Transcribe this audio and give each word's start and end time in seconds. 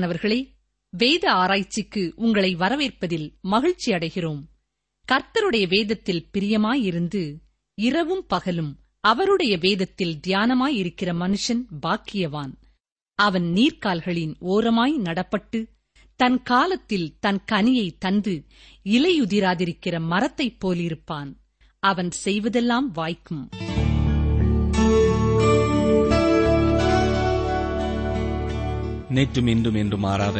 பிரியமானவர்களே 0.00 0.38
வேத 0.92 1.24
ஆராய்ச்சிக்கு 1.34 2.02
உங்களை 2.18 2.50
வரவேற்பதில் 2.56 3.24
மகிழ்ச்சி 3.44 3.88
அடைகிறோம் 3.92 4.42
கர்த்தருடைய 5.08 5.64
வேதத்தில் 5.68 6.26
பிரியமாயிருந்து 6.32 7.22
இரவும் 7.78 8.22
பகலும் 8.26 8.70
அவருடைய 9.04 9.54
வேதத்தில் 9.58 10.14
தியானமாயிருக்கிற 10.26 11.10
மனுஷன் 11.20 11.62
பாக்கியவான் 11.82 12.54
அவன் 13.18 13.48
நீர்க்கால்களின் 13.52 14.34
ஓரமாய் 14.48 14.96
நடப்பட்டு 15.02 15.60
தன் 16.20 16.38
காலத்தில் 16.44 17.08
தன் 17.20 17.42
கனியை 17.48 17.88
தந்து 17.98 18.34
இலையுதிராதிருக்கிற 18.88 19.98
மரத்தைப் 20.10 20.60
போலிருப்பான் 20.62 21.32
அவன் 21.82 22.12
செய்வதெல்லாம் 22.24 22.90
வாய்க்கும் 22.94 23.44
நேற்றும் 29.14 29.48
இன்றும் 29.48 29.74
என்றும் 29.74 30.04
மாறாத 30.04 30.38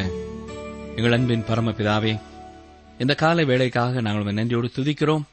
எங்கள் 0.97 1.15
அன்பின் 1.17 1.47
பரமபிதாவே 1.49 2.13
இந்த 2.99 3.13
காலை 3.15 3.45
வேலைக்காக 3.45 4.01
நாங்கள் 4.01 4.39
நன்றியோடு 4.39 4.69
துதிக்கிறோம் 4.69 5.25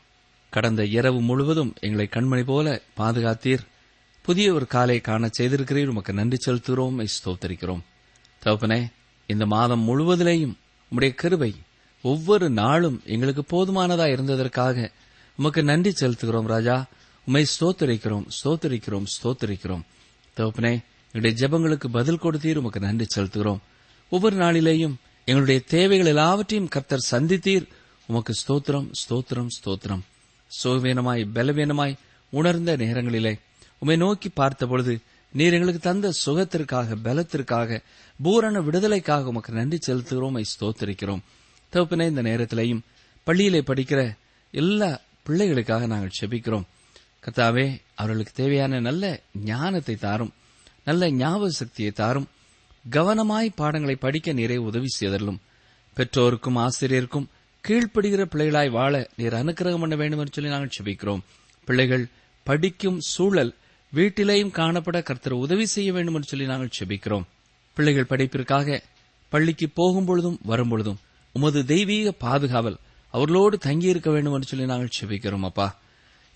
கடந்த 0.54 0.82
இரவு 0.90 1.20
முழுவதும் 1.22 1.72
எங்களை 1.80 2.08
கண்மணி 2.08 2.44
போல 2.44 2.68
பாதுகாத்தீர் 2.98 3.64
புதிய 4.26 4.48
ஒரு 4.54 4.66
காலை 4.68 4.98
காண 5.02 5.30
செய்திருக்கிறீர் 5.32 5.92
உமக்கு 5.94 6.14
நன்றி 6.14 6.38
செலுத்துகிறோம் 6.38 7.02
ஸ்தோத்தரிக்கிறோம் 7.16 7.84
தகப்பனே 8.42 8.80
இந்த 9.30 9.44
மாதம் 9.46 9.86
முழுவதிலேயும் 9.88 10.56
உம்முடைய 10.92 11.14
கருவை 11.16 11.52
ஒவ்வொரு 12.04 12.48
நாளும் 12.54 12.98
எங்களுக்கு 13.06 13.44
போதுமானதா 13.52 14.06
இருந்ததற்காக 14.08 14.78
உமக்கு 15.40 15.62
நன்றி 15.64 15.92
செலுத்துகிறோம் 15.94 16.50
ராஜா 16.50 16.76
உமை 17.28 17.44
ஸ்தோத்தரிக்கிறோம் 17.54 18.26
ஸ்தோத்தரிக்கிறோம் 18.38 19.08
ஸ்தோத்தரிக்கிறோம் 19.14 19.84
தகப்பனே 20.38 20.74
எங்களுடைய 21.16 21.36
ஜெபங்களுக்கு 21.42 21.88
பதில் 21.90 22.20
கொடுத்தீர் 22.20 22.58
உமக்கு 22.58 22.80
நன்றி 22.80 23.06
செலுத்துகிறோம் 23.08 23.60
ஒவ்வொரு 24.12 24.36
நாளிலேயும் 24.36 24.96
எங்களுடைய 25.28 25.60
தேவைகள் 25.68 26.10
எல்லாவற்றையும் 26.12 26.68
கர்த்தர் 26.68 27.06
சந்தித்தீர் 27.12 27.68
உமக்கு 28.10 28.34
ஸ்தோத்திரம் 28.34 28.88
ஸ்தோத்திரம் 29.02 29.52
ஸ்தோத்திரம் 29.56 30.02
சோவேனமாய் 30.52 31.24
பலவீனமாய் 31.34 31.96
உணர்ந்த 32.34 32.76
நேரங்களிலே 32.76 33.34
உமை 33.82 33.98
நோக்கி 33.98 34.30
பார்த்தபொழுது 34.34 34.94
நீர் 35.34 35.54
எங்களுக்கு 35.54 35.82
தந்த 35.82 36.14
சுகத்திற்காக 36.20 36.98
பலத்திற்காக 37.04 37.80
பூரண 38.20 38.60
விடுதலைக்காக 38.62 39.30
உமக்கு 39.30 39.54
நன்றி 39.54 39.80
செலுத்துகிறோம் 39.88 40.40
ஸ்தோத்திருக்கிறோம் 40.52 41.24
தகுப்பின 41.74 42.08
இந்த 42.08 42.22
நேரத்திலையும் 42.22 42.84
பள்ளியிலே 43.28 43.62
படிக்கிற 43.64 44.02
எல்லா 44.54 44.92
பிள்ளைகளுக்காக 45.28 45.86
நாங்கள் 45.88 46.18
செபிக்கிறோம் 46.20 46.66
கத்தாவே 47.24 47.68
அவர்களுக்கு 47.96 48.34
தேவையான 48.34 48.80
நல்ல 48.80 49.06
ஞானத்தை 49.46 49.96
தாரும் 50.00 50.34
நல்ல 50.88 51.10
ஞாபக 51.18 51.52
சக்தியை 51.56 51.92
தாரும் 51.94 52.28
கவனமாய் 52.86 53.58
பாடங்களை 53.58 53.96
படிக்க 53.98 54.34
நீரை 54.34 54.58
உதவி 54.66 54.90
செய்தரலும் 54.94 55.40
பெற்றோருக்கும் 55.98 56.60
ஆசிரியருக்கும் 56.64 57.30
கீழ்ப்படுகிற 57.64 58.24
பிள்ளைகளாய் 58.32 58.70
வாழ 58.70 58.94
நீர் 59.16 59.38
அனுக்கிரகம் 59.40 59.84
பண்ண 59.84 59.96
வேண்டும் 59.96 60.20
என்று 60.20 60.36
சொல்லி 60.36 60.52
நாங்கள் 60.52 60.76
செபிக்கிறோம் 60.76 61.22
பிள்ளைகள் 61.68 62.04
படிக்கும் 62.48 63.00
சூழல் 63.08 63.54
வீட்டிலேயும் 63.94 64.56
காணப்பட 64.56 64.98
கர்த்தர் 65.02 65.36
உதவி 65.38 65.66
செய்ய 65.68 65.90
வேண்டும் 65.94 66.18
என்று 66.18 66.32
சொல்லி 66.32 66.46
நாங்கள் 66.46 66.76
செபிக்கிறோம் 66.78 67.26
பிள்ளைகள் 67.78 68.12
படிப்பிற்காக 68.12 68.78
பள்ளிக்கு 69.32 69.68
போகும்பொழுதும் 69.76 70.40
வரும்பொழுதும் 70.48 71.00
உமது 71.36 71.62
தெய்வீக 71.66 72.12
பாதுகாவல் 72.22 72.78
அவர்களோடு 73.14 73.56
தங்கியிருக்க 73.66 74.10
வேண்டும் 74.12 74.36
என்று 74.36 74.50
சொல்லி 74.52 74.66
நாங்கள் 74.66 74.96
செபிக்கிறோம் 74.98 75.48
அப்பா 75.50 75.68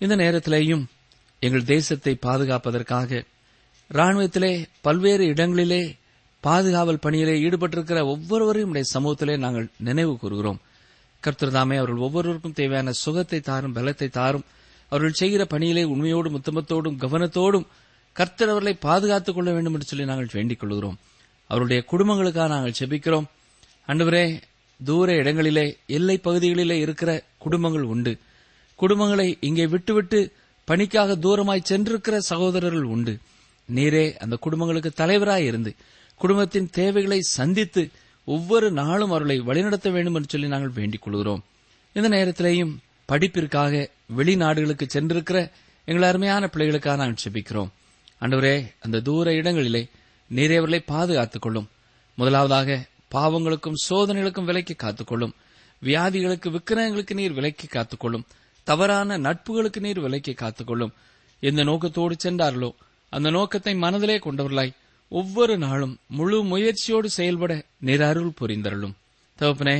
இந்த 0.00 0.14
நேரத்திலேயும் 0.16 0.84
எங்கள் 1.42 1.68
தேசத்தை 1.70 2.14
பாதுகாப்பதற்காக 2.22 3.20
ராணுவத்திலே 3.90 4.52
பல்வேறு 4.80 5.24
இடங்களிலே 5.32 5.82
பாதுகாவல் 6.44 7.02
பணியிலே 7.04 7.34
ஈடுபட்டிருக்கிற 7.44 8.00
ஒவ்வொருவரையும் 8.12 8.70
உடைய 8.72 8.86
சமூகத்திலே 8.92 9.34
நாங்கள் 9.36 9.66
நினைவு 9.88 10.12
கூறுகிறோம் 10.16 10.60
கர்த்தர்தாமே 11.22 11.76
அவர்கள் 11.78 12.04
ஒவ்வொருவருக்கும் 12.06 12.54
தேவையான 12.54 12.92
சுகத்தை 13.00 13.40
தாரும் 13.42 13.74
பலத்தை 13.76 14.08
தாரும் 14.10 14.44
அவர்கள் 14.92 15.18
செய்கிற 15.20 15.42
பணியிலே 15.46 15.82
உண்மையோடும் 15.90 16.36
உத்தமத்தோடும் 16.38 16.96
கவனத்தோடும் 17.02 17.66
கர்த்தர் 18.16 18.52
அவர்களை 18.52 18.74
பாதுகாத்துக் 18.84 19.36
கொள்ள 19.36 19.50
வேண்டும் 19.52 19.74
என்று 19.74 19.88
சொல்லி 19.90 20.04
நாங்கள் 20.04 20.32
வேண்டிக் 20.32 20.60
கொள்கிறோம் 20.60 20.96
அவருடைய 21.50 21.80
குடும்பங்களுக்காக 21.90 22.48
நாங்கள் 22.48 22.78
செபிக்கிறோம் 22.78 23.26
அன்றுவரே 23.88 24.24
தூர 24.80 25.12
இடங்களிலே 25.20 25.66
எல்லை 25.96 26.16
பகுதிகளிலே 26.24 26.76
இருக்கிற 26.80 27.10
குடும்பங்கள் 27.38 27.86
உண்டு 27.92 28.12
குடும்பங்களை 28.78 29.28
இங்கே 29.40 29.66
விட்டுவிட்டு 29.66 30.20
பணிக்காக 30.68 31.16
தூரமாய் 31.18 31.68
சென்றிருக்கிற 31.68 32.16
சகோதரர்கள் 32.28 32.88
உண்டு 32.94 33.14
நீரே 33.70 34.04
அந்த 34.16 34.34
குடும்பங்களுக்கு 34.36 34.90
தலைவராய் 34.96 35.46
இருந்து 35.46 35.72
குடும்பத்தின் 36.20 36.70
தேவைகளை 36.72 37.20
சந்தித்து 37.30 37.82
ஒவ்வொரு 38.28 38.68
நாளும் 38.78 39.12
அவர்களை 39.12 39.36
வழிநடத்த 39.40 39.88
வேண்டும் 39.90 40.14
என்று 40.14 40.30
சொல்லி 40.32 40.48
நாங்கள் 40.48 40.76
வேண்டிக் 40.76 41.04
கொள்கிறோம் 41.04 41.42
இந்த 41.96 42.08
நேரத்திலேயும் 42.08 42.72
படிப்பிற்காக 43.08 43.74
வெளிநாடுகளுக்கு 44.16 44.86
சென்றிருக்கிற 44.88 45.38
எங்கள் 45.88 46.08
அருமையான 46.08 46.50
பிள்ளைகளுக்காக 46.52 46.96
நாங்கள் 46.96 47.22
செபிக்கிறோம் 47.24 47.70
அன்றுவரே 48.20 48.54
அந்த 48.78 49.00
தூர 49.00 49.32
இடங்களிலே 49.32 49.82
நீரே 50.30 50.56
அவர்களை 50.56 50.80
பாதுகாத்துக் 50.86 51.42
கொள்ளும் 51.42 51.68
முதலாவதாக 52.18 52.76
பாவங்களுக்கும் 53.14 53.80
சோதனைகளுக்கும் 53.86 54.44
விலைக்கு 54.44 54.74
காத்துக்கொள்ளும் 54.76 55.32
வியாதிகளுக்கு 55.82 56.48
விக்கிரகங்களுக்கு 56.50 57.14
நீர் 57.14 57.32
விலைக்கு 57.32 57.66
காத்துக்கொள்ளும் 57.68 58.24
தவறான 58.66 59.18
நட்புகளுக்கு 59.18 59.80
நீர் 59.80 60.00
விலைக்கு 60.00 60.34
காத்துக்கொள்ளும் 60.34 60.92
எந்த 61.42 61.60
நோக்கத்தோடு 61.62 62.14
சென்றார்களோ 62.16 62.70
அந்த 63.12 63.28
நோக்கத்தை 63.30 63.74
மனதிலே 63.76 64.16
கொண்டவர்களாய் 64.18 64.76
ஒவ்வொரு 65.12 65.54
நாளும் 65.58 65.94
முழு 66.10 66.38
முயற்சியோடு 66.44 67.08
செயல்பட 67.10 67.52
நிற 67.80 68.00
அருள் 68.08 68.36
புரிந்தருளும் 68.40 68.96
தகப்பனே 69.38 69.78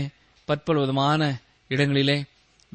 பற்பல் 0.48 0.76
விதமான 0.76 1.22
இடங்களிலே 1.70 2.18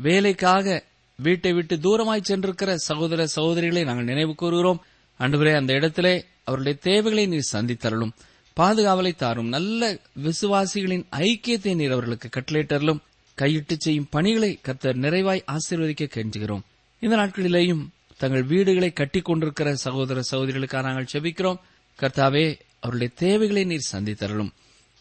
வேலைக்காக 0.00 0.67
வீட்டை 1.19 1.51
விட்டு 1.53 1.75
தூரமாய் 1.79 2.27
சென்றிருக்கிற 2.27 2.71
சகோதர 2.85 3.25
சகோதரிகளை 3.35 3.83
நாங்கள் 3.83 4.05
நினைவு 4.05 4.33
கூறுகிறோம் 4.35 4.79
அன்றுவரே 5.19 5.53
அந்த 5.55 5.73
இடத்திலே 5.73 6.15
அவருடைய 6.45 6.75
தேவைகளை 6.81 7.25
நீர் 7.25 7.51
சந்தித்தரலும் 7.53 8.15
பாதுகாவலை 8.57 9.13
தாரும் 9.15 9.49
நல்ல 9.49 9.81
விசுவாசிகளின் 10.25 11.05
ஐக்கியத்தை 11.23 11.73
நீர் 11.75 11.91
அவர்களுக்கு 11.91 12.29
கட்டளையிட்டரலும் 12.29 13.01
கையிட்டு 13.37 13.75
செய்யும் 13.77 14.09
பணிகளை 14.09 14.51
கத்தர் 14.67 14.97
நிறைவாய் 14.97 15.47
ஆசீர்வதிக்க 15.51 16.05
கெஞ்சுகிறோம் 16.15 16.63
இந்த 17.01 17.15
நாட்களிலேயும் 17.15 17.83
தங்கள் 18.19 18.45
வீடுகளை 18.49 18.89
கட்டி 18.91 19.19
கொண்டிருக்கிற 19.21 19.69
சகோதர 19.85 20.19
சகோதரிகளுக்காக 20.25 20.83
நாங்கள் 20.87 21.11
செபிக்கிறோம் 21.13 21.59
கர்த்தாவே 21.99 22.45
அவருடைய 22.79 23.09
தேவைகளை 23.19 23.63
நீர் 23.65 23.91
சந்தித்தரலும் 23.91 24.51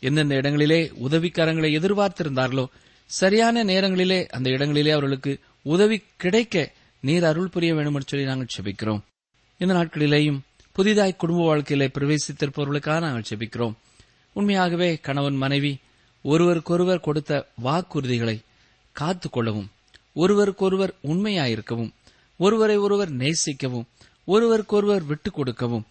எந்தெந்த 0.03 0.35
இடங்களிலே 0.35 0.81
உதவிக்காரங்களை 1.07 1.71
எதிர்பார்த்திருந்தார்களோ 1.79 2.65
சரியான 3.11 3.63
நேரங்களிலே 3.65 4.21
அந்த 4.31 4.49
இடங்களிலே 4.51 4.91
அவர்களுக்கு 4.91 5.33
உதவி 5.67 5.97
கிடைக்க 6.17 6.57
நீர் 7.03 7.25
அருள் 7.25 7.49
புரிய 7.49 7.71
வேண்டும் 7.75 7.97
என்று 7.97 8.11
சொல்லி 8.11 8.27
நாங்கள் 8.27 8.55
செபிக்கிறோம் 8.55 9.03
இந்த 9.61 9.73
நாட்களிலேயும் 9.75 10.41
புதிதாய் 10.77 11.17
குடும்ப 11.17 11.43
வாழ்க்கையிலே 11.45 11.87
பிரவேசித்திருப்பவர்களுக்காக 11.97 13.01
நாங்கள் 13.01 13.29
செபிக்கிறோம் 13.31 13.75
உண்மையாகவே 14.37 14.91
கணவன் 15.01 15.37
மனைவி 15.37 15.73
ஒருவருக்கொருவர் 16.25 17.01
கொடுத்த 17.01 17.33
வாக்குறுதிகளை 17.63 18.37
காத்துக்கொள்ளவும் 18.97 19.69
ஒருவருக்கொருவர் 20.17 20.95
உண்மையாயிருக்கவும் 21.05 21.93
ஒருவரை 22.41 22.77
ஒருவர் 22.77 23.13
நேசிக்கவும் 23.13 23.87
ஒருவருக்கொருவர் 24.29 25.05
விட்டு 25.05 25.31
கொடுக்கவும் 25.31 25.85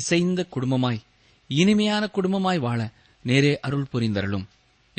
இசைந்த 0.00 0.40
குடும்பமாய் 0.54 1.00
இனிமையான 1.50 2.04
குடும்பமாய் 2.14 2.58
வாழ 2.58 2.80
நேரே 3.24 3.52
அருள் 3.60 3.90
புரிந்தரலும் 3.92 4.46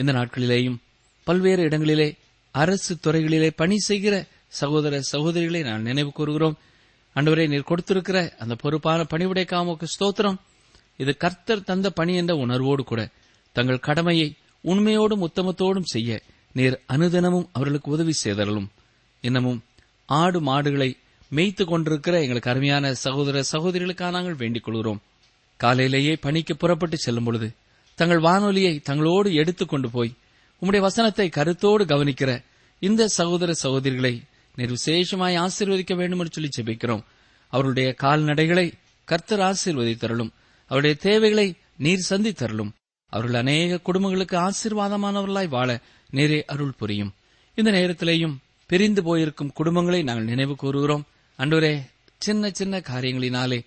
இந்த 0.00 0.11
நாட்களிலேயும் 0.13 0.77
பல்வேறு 1.27 1.61
இடங்களிலே 1.63 2.09
அரசு 2.55 2.94
துறைகளிலே 3.03 3.50
பணி 3.55 3.77
செய்கிற 3.79 4.15
சகோதர 4.53 5.00
சகோதரிகளை 5.11 5.61
நான் 5.63 5.81
நினைவு 5.81 6.11
கூறுகிறோம் 6.11 6.57
அன்றுவரை 7.15 7.45
நீர் 7.47 7.69
கொடுத்திருக்கிற 7.69 8.17
அந்த 8.38 8.53
பொறுப்பான 8.55 9.00
பணிவுடை 9.03 9.45
காமோக்கு 9.45 9.88
ஸ்தோத்திரம் 9.88 10.38
இது 10.95 11.11
கர்த்தர் 11.17 11.63
தந்த 11.63 11.88
பணி 11.89 12.13
என்ற 12.15 12.33
உணர்வோடு 12.35 12.83
கூட 12.83 13.01
தங்கள் 13.55 13.79
கடமையை 13.79 14.27
உண்மையோடும் 14.63 15.23
உத்தமத்தோடும் 15.27 15.91
செய்ய 15.91 16.11
நீர் 16.55 16.77
அனுதினமும் 16.88 17.50
அவர்களுக்கு 17.51 17.89
உதவி 17.91 18.13
செய்தரலும் 18.23 18.67
இன்னமும் 19.23 19.59
ஆடு 20.09 20.39
மாடுகளை 20.41 20.89
மேய்த்து 21.31 21.63
கொண்டிருக்கிற 21.65 22.15
எங்களுக்கு 22.21 22.50
அருமையான 22.50 22.94
சகோதர 23.03 23.44
சகோதரிகளுக்காக 23.51 24.11
நாங்கள் 24.11 24.35
வேண்டிக் 24.35 24.63
கொள்கிறோம் 24.63 25.01
காலையிலேயே 25.59 26.13
பணிக்கு 26.15 26.55
புறப்பட்டு 26.55 26.97
செல்லும் 26.97 27.23
பொழுது 27.23 27.47
தங்கள் 27.97 28.19
வானொலியை 28.19 28.75
தங்களோடு 28.89 29.29
எடுத்துக் 29.33 29.69
கொண்டு 29.69 29.89
போய் 29.89 30.11
உம்முடைய 30.61 30.79
வசனத்தை 30.79 31.29
கருத்தோடு 31.29 31.83
கவனிக்கிற 31.85 32.31
இந்த 32.81 33.07
சகோதர 33.13 33.51
சகோதரிகளை 33.63 34.13
நிர்விசேஷமாய் 34.57 35.39
ஆசீர்வதிக்க 35.39 35.94
வேண்டும் 35.95 36.19
என்று 36.19 36.33
சொல்லி 36.33 36.50
ஜெபிக்கிறோம் 36.57 37.03
அவருடைய 37.53 37.89
கால்நடைகளை 38.03 38.67
கர்த்தர் 39.07 39.39
ஆசீர்வதித்தரலும் 39.41 40.31
அவருடைய 40.71 40.95
தேவைகளை 41.01 41.47
நீர் 41.77 42.07
சந்தித்தரலும் 42.09 42.71
அவர்கள் 43.13 43.39
அநேக 43.39 43.77
குடும்பங்களுக்கு 43.79 44.38
ஆசீர்வாதமானவர்களாய் 44.39 45.50
வாழ 45.50 45.69
நேரே 46.09 46.39
அருள் 46.45 46.77
புரியும் 46.77 47.11
இந்த 47.57 47.71
நேரத்திலேயும் 47.71 48.35
பிரிந்து 48.69 49.01
போயிருக்கும் 49.03 49.53
குடும்பங்களை 49.57 50.01
நாங்கள் 50.03 50.29
நினைவு 50.31 50.53
கூறுகிறோம் 50.55 51.03
அன்றுவரே 51.39 51.73
சின்ன 52.21 52.51
சின்ன 52.51 52.75
காரியங்களினாலே 52.88 53.59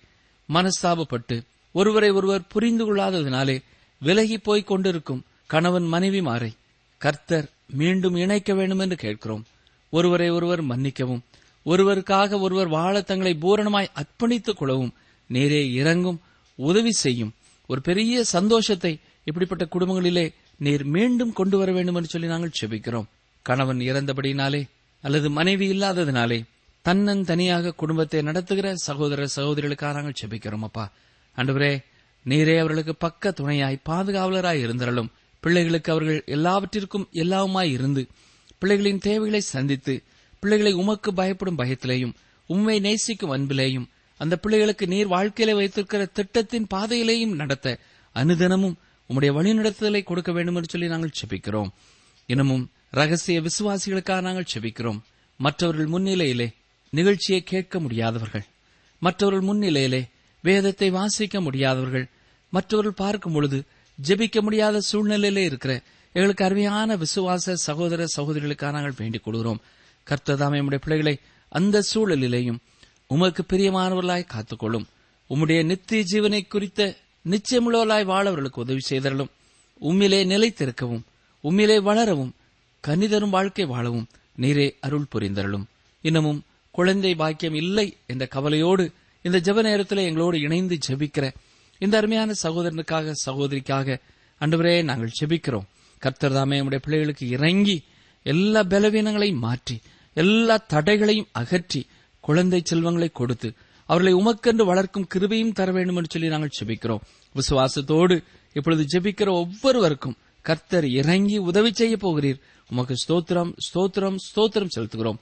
மனஸ்தாபப்பட்டு 0.49 1.35
ஒருவரை 1.75 2.09
ஒருவர் 2.11 2.47
புரிந்து 2.47 2.83
கொள்ளாததினாலே 2.85 3.57
விலகி 4.01 4.37
போய் 4.39 4.63
கொண்டிருக்கும் 4.63 5.23
கணவன் 5.49 5.87
மனைவி 5.87 6.21
மாறை 6.21 6.51
கர்த்தர் 7.01 7.47
மீண்டும் 7.73 8.15
இணைக்க 8.15 8.51
வேண்டும் 8.53 8.79
என்று 8.79 8.95
கேட்கிறோம் 8.95 9.43
ஒருவரை 9.93 10.29
ஒருவர் 10.29 10.63
மன்னிக்கவும் 10.63 11.21
ஒருவருக்காக 11.65 12.39
ஒருவர் 12.39 12.69
வாழ 12.69 12.95
தங்களை 13.01 13.33
பூரணமாய் 13.41 13.93
அர்ப்பணித்துக் 13.95 14.59
கொள்ளவும் 14.59 14.93
நேரே 15.29 15.61
இறங்கும் 15.73 16.19
உதவி 16.59 16.93
செய்யும் 16.97 17.33
ஒரு 17.69 17.81
பெரிய 17.81 18.23
சந்தோஷத்தை 18.31 18.91
இப்படிப்பட்ட 19.27 19.63
குடும்பங்களிலே 19.65 20.25
நீர் 20.59 20.83
மீண்டும் 20.87 21.33
கொண்டு 21.33 21.55
வர 21.57 21.71
வேண்டும் 21.71 21.95
என்று 21.95 22.09
சொல்லி 22.09 22.27
நாங்கள் 22.27 22.57
செபிக்கிறோம் 22.59 23.07
கணவன் 23.45 23.81
இறந்தபடினாலே 23.87 24.61
அல்லது 25.03 25.29
மனைவி 25.29 25.65
இல்லாததினாலே 25.67 26.39
தன்னன் 26.85 27.23
தனியாக 27.23 27.73
குடும்பத்தை 27.73 28.21
நடத்துகிற 28.21 28.73
சகோதர 28.79 29.27
சகோதரிகளுக்காக 29.35 29.93
நாங்கள் 29.93 30.19
செபிக்கிறோம் 30.21 30.63
அப்பா 30.63 30.85
அன்றுவரே 31.37 31.73
நீரே 32.25 32.59
அவர்களுக்கு 32.59 32.95
பக்க 32.95 33.31
துணையாய் 33.31 33.83
பாதுகாவலராய் 33.85 34.61
இருந்தாலும் 34.61 35.09
பிள்ளைகளுக்கு 35.43 35.91
அவர்கள் 35.91 36.23
எல்லாவற்றிற்கும் 36.27 37.07
எல்லாவுமாய் 37.13 37.71
இருந்து 37.71 38.03
பிள்ளைகளின் 38.61 38.97
தேவைகளை 38.97 39.41
சந்தித்து 39.47 39.93
பிள்ளைகளை 40.43 40.73
உமக்கு 40.73 41.13
பயப்படும் 41.13 41.57
பயத்திலேயும் 41.57 42.15
உண்மை 42.49 42.79
நேசிக்கும் 42.79 43.31
அன்பிலேயும் 43.31 43.87
அந்த 44.19 44.35
பிள்ளைகளுக்கு 44.37 44.87
நீர் 44.87 45.07
வாழ்க்கையில 45.07 45.55
வைத்திருக்கிற 45.55 46.05
திட்டத்தின் 46.13 46.67
பாதையிலேயும் 46.73 47.35
நடத்த 47.35 47.77
அனுதனமும் 48.15 48.75
உம்முடைய 49.09 49.31
வழிநடத்துதலை 49.33 50.03
கொடுக்க 50.03 50.31
வேண்டும் 50.31 50.55
என்று 50.55 50.71
சொல்லி 50.71 50.87
நாங்கள் 50.87 51.17
செபிக்கிறோம் 51.19 51.69
இன்னமும் 52.29 52.65
ரகசிய 52.93 53.37
விசுவாசிகளுக்காக 53.41 54.21
நாங்கள் 54.21 54.51
செபிக்கிறோம் 54.51 54.99
மற்றவர்கள் 55.39 55.91
முன்னிலையிலே 55.93 56.47
நிகழ்ச்சியை 56.93 57.41
கேட்க 57.43 57.79
முடியாதவர்கள் 57.79 58.45
மற்றவர்கள் 59.01 59.47
முன்னிலையிலே 59.49 60.01
வேதத்தை 60.43 60.89
வாசிக்க 60.91 61.41
முடியாதவர்கள் 61.41 62.05
மற்றவர்கள் 62.53 62.99
பார்க்கும் 62.99 63.33
பொழுது 63.33 63.57
ஜெபிக்க 63.99 64.41
முடியாத 64.41 64.81
சூழ்நிலையிலே 64.89 65.43
இருக்கிற 65.45 65.73
எங்களுக்கு 66.15 66.43
அருமையான 66.43 66.95
விசுவாச 66.95 67.55
சகோதர 67.65 68.05
சகோதரிகளுக்காக 68.15 68.71
நாங்கள் 68.71 68.97
வேண்டிக் 68.97 69.25
கொள்கிறோம் 69.25 69.59
கர்த்ததாம் 70.07 70.55
எம்முடைய 70.59 70.79
பிள்ளைகளை 70.79 71.15
அந்த 71.51 71.83
சூழலிலேயும் 71.91 72.59
உமக்கு 73.09 73.41
பிரியமானவர்களாய் 73.43 74.31
காத்துக்கொள்ளும் 74.33 74.87
உம்முடைய 75.29 75.59
நித்திய 75.65 76.03
ஜீவனை 76.11 76.41
குறித்த 76.45 76.81
நிச்சயமுள்ளவர்களாய் 77.25 78.09
வாழவர்களுக்கு 78.09 78.63
உதவி 78.65 78.83
செய்தரலும் 78.89 79.31
உம்மிலே 79.81 80.19
நிலைத்திருக்கவும் 80.25 81.03
உம்மிலே 81.43 81.77
வளரவும் 81.81 82.33
கனிதரும் 82.83 83.29
வாழ்க்கை 83.29 83.65
வாழவும் 83.65 84.07
நீரே 84.37 84.67
அருள் 84.79 85.09
புரிந்தருளும் 85.13 85.65
இன்னமும் 86.03 86.39
குழந்தை 86.75 87.11
பாக்கியம் 87.15 87.53
இல்லை 87.53 87.87
என்ற 88.07 88.23
கவலையோடு 88.27 88.85
இந்த 89.25 89.37
ஜெப 89.39 89.61
நேரத்தில் 89.61 90.07
எங்களோடு 90.07 90.37
இணைந்து 90.39 90.75
ஜெபிக்கிற 90.87 91.25
இந்த 91.81 91.95
அருமையான 91.97 92.35
சகோதரனுக்காக 92.43 93.15
சகோதரிக்காக 93.25 93.97
அன்றுவரே 94.41 94.75
நாங்கள் 94.83 95.15
ஜெபிக்கிறோம் 95.19 95.67
கர்த்தர் 96.01 96.31
தாமே 96.31 96.57
என்னுடைய 96.57 96.81
பிள்ளைகளுக்கு 96.83 97.25
இறங்கி 97.29 97.77
எல்லா 98.25 98.61
பலவீனங்களையும் 98.69 99.43
மாற்றி 99.43 99.75
எல்லா 100.15 100.55
தடைகளையும் 100.73 101.31
அகற்றி 101.33 101.81
குழந்தை 102.23 102.59
செல்வங்களை 102.61 103.09
கொடுத்து 103.11 103.49
அவர்களை 103.89 104.13
உமக்கென்று 104.13 104.63
வளர்க்கும் 104.65 105.09
கிருபையும் 105.13 105.53
தர 105.53 105.71
வேண்டும் 105.71 105.97
என்று 105.97 106.13
சொல்லி 106.13 106.29
நாங்கள் 106.29 106.55
ஜெபிக்கிறோம் 106.57 107.03
விசுவாசத்தோடு 107.35 108.15
இப்பொழுது 108.55 108.83
ஜெபிக்கிற 108.93 109.29
ஒவ்வொருவருக்கும் 109.41 110.17
கர்த்தர் 110.45 110.87
இறங்கி 110.93 111.37
உதவி 111.49 111.71
செய்ய 111.73 111.95
போகிறீர் 111.97 112.39
உமக்கு 112.69 112.95
ஸ்தோத்திரம் 113.03 113.51
ஸ்தோத்திரம் 113.67 114.17
ஸ்தோத்திரம் 114.25 114.73
செலுத்துகிறோம் 114.75 115.19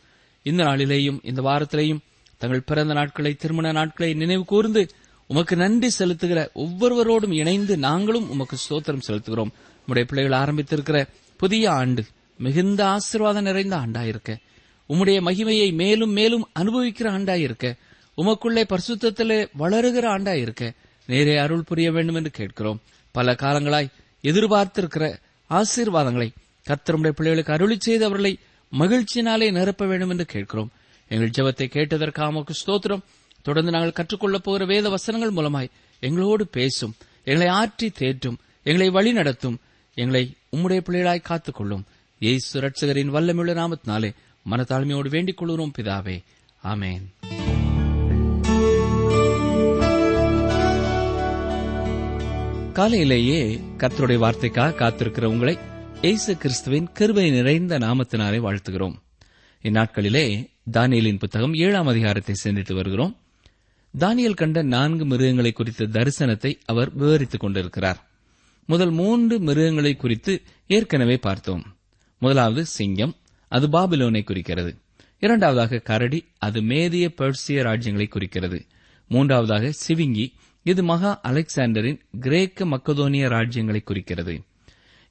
இந்த 0.45 0.63
நாளிலேயும் 0.63 1.19
இந்த 1.23 1.41
வாரத்திலேயும் 1.41 2.01
தங்கள் 2.41 2.65
பிறந்த 2.65 2.93
நாட்களை 2.93 3.33
திருமண 3.35 3.71
நாட்களை 3.71 4.13
நினைவு 4.13 4.43
கூர்ந்து 4.43 4.81
உமக்கு 5.29 5.55
நன்றி 5.55 5.89
செலுத்துகிற 5.99 6.39
ஒவ்வொருவரோடும் 6.55 7.33
இணைந்து 7.33 7.77
நாங்களும் 7.77 8.27
உமக்கு 8.29 8.57
ஸ்தோத்திரம் 8.65 9.05
செலுத்துகிறோம் 9.07 9.51
உம்முடைய 9.81 10.05
பிள்ளைகள் 10.05 10.37
ஆரம்பித்திருக்கிற 10.37 10.99
புதிய 11.39 11.71
ஆண்டு 11.73 12.03
மிகுந்த 12.39 12.81
ஆசீர்வாதம் 12.87 13.43
நிறைந்த 13.43 13.75
ஆண்டாயிருக்க 13.77 14.31
உம்முடைய 14.89 15.19
மகிமையை 15.21 15.69
மேலும் 15.73 16.11
மேலும் 16.11 16.47
அனுபவிக்கிற 16.59 17.07
ஆண்டாயிருக்க 17.11 17.67
உமக்குள்ளே 18.17 18.63
பரிசுத்திலே 18.69 19.39
வளருகிற 19.57 20.05
ஆண்டாயிருக்க 20.09 20.65
நேரே 21.09 21.37
அருள் 21.37 21.63
புரிய 21.63 21.91
வேண்டும் 21.91 22.15
என்று 22.15 22.31
கேட்கிறோம் 22.31 22.79
பல 23.15 23.33
காலங்களாய் 23.35 23.89
எதிர்பார்த்திருக்கிற 24.23 25.05
ஆசீர்வாதங்களை 25.49 26.29
கத்தருடைய 26.65 27.11
பிள்ளைகளுக்கு 27.11 27.51
அருளி 27.51 27.77
செய்து 27.79 28.03
அவர்களை 28.07 28.33
மகிழ்ச்சியினாலே 28.71 29.47
நிரப்ப 29.51 29.85
வேண்டும் 29.85 30.09
என்று 30.09 30.25
கேட்கிறோம் 30.25 30.71
எங்கள் 31.11 31.33
ஜெபத்தை 31.35 31.67
கேட்டதற்காக 31.67 32.55
ஸ்தோத்திரம் 32.59 33.03
தொடர்ந்து 33.45 33.71
நாங்கள் 33.71 33.97
கற்றுக்கொள்ளப் 33.99 34.45
போகிற 34.45 34.65
வேத 34.65 34.89
வசனங்கள் 34.89 35.35
மூலமாய் 35.37 35.69
எங்களோடு 36.03 36.45
பேசும் 36.55 36.95
எங்களை 37.25 37.49
ஆற்றி 37.59 37.89
தேற்றும் 37.99 38.37
எங்களை 38.65 38.87
வழி 38.89 39.11
நடத்தும் 39.13 39.57
எங்களை 39.97 40.23
உம்முடைய 40.49 40.81
பிள்ளைகளாய் 40.81 41.27
காத்துக்கொள்ளும் 41.29 41.83
இயேசு 42.21 42.61
ரட்சகரின் 42.61 43.13
வல்லமிழ 43.15 43.53
நாமத்தினாலே 43.53 44.11
மனத்தாழ்மையோடு 44.45 45.09
வேண்டிக் 45.09 45.39
கொள்கிறோம் 45.39 45.75
பிதாவே 45.77 46.17
ஆமேன் 46.63 47.05
காலையிலேயே 52.75 53.39
கத்தருடைய 53.81 54.19
வார்த்தைக்காக 54.19 54.77
காத்திருக்கிற 54.79 55.25
உங்களை 55.27 55.55
இயேசு 56.05 56.37
கிறிஸ்துவின் 56.37 56.87
கிருபை 56.91 57.25
நிறைந்த 57.31 57.77
நாமத்தினாரை 57.77 58.39
வாழ்த்துகிறோம் 58.39 58.95
இந்நாட்களிலே 59.63 60.23
தானியலின் 60.71 61.17
புத்தகம் 61.17 61.53
ஏழாம் 61.57 61.87
அதிகாரத்தை 61.87 62.35
சென்றிட்டு 62.35 62.73
வருகிறோம் 62.73 63.13
தானியல் 63.93 64.33
கண்ட 64.33 64.61
நான்கு 64.65 65.05
மிருகங்களை 65.05 65.51
குறித்த 65.51 65.89
தரிசனத்தை 65.93 66.51
அவர் 66.65 66.89
விவரித்துக் 66.93 67.41
கொண்டிருக்கிறார் 67.41 67.99
முதல் 68.69 68.91
மூன்று 68.91 69.39
மிருகங்களை 69.39 69.93
குறித்து 69.95 70.33
ஏற்கனவே 70.69 71.19
பார்த்தோம் 71.19 71.63
முதலாவது 72.21 72.65
சிங்கம் 72.69 73.13
அது 73.51 73.67
பாபிலோனை 73.69 74.23
குறிக்கிறது 74.23 74.71
இரண்டாவதாக 75.21 75.83
கரடி 75.83 76.19
அது 76.39 76.61
மேதிய 76.63 77.07
பெர்சிய 77.17 77.63
ராஜ்யங்களை 77.63 78.07
குறிக்கிறது 78.07 78.59
மூன்றாவதாக 79.09 79.71
சிவிங்கி 79.83 80.25
இது 80.65 80.83
மகா 80.83 81.13
அலெக்சாண்டரின் 81.23 82.01
கிரேக்க 82.19 82.65
மக்கதோனிய 82.65 83.27
ராஜ்யங்களை 83.29 83.83
குறிக்கிறது 83.83 84.35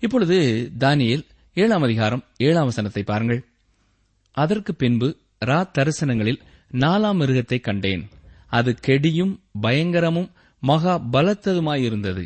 இப்பொழுது 0.02 0.37
தானியல் 0.78 1.25
ஏழாம் 1.56 1.82
அதிகாரம் 1.82 2.23
ஏழாம் 2.38 2.64
வசனத்தை 2.64 3.02
பாருங்கள் 3.04 3.40
அதற்கு 4.37 4.73
பின்பு 4.75 5.08
ரா 5.42 5.58
தரிசனங்களில் 5.73 6.40
நாலாம் 6.75 7.18
மிருகத்தை 7.20 7.58
கண்டேன் 7.61 8.04
அது 8.52 8.70
கெடியும் 8.87 9.34
பயங்கரமும் 9.61 10.30
மகா 10.62 10.94
பலத்ததுமாயிருந்தது 11.12 12.25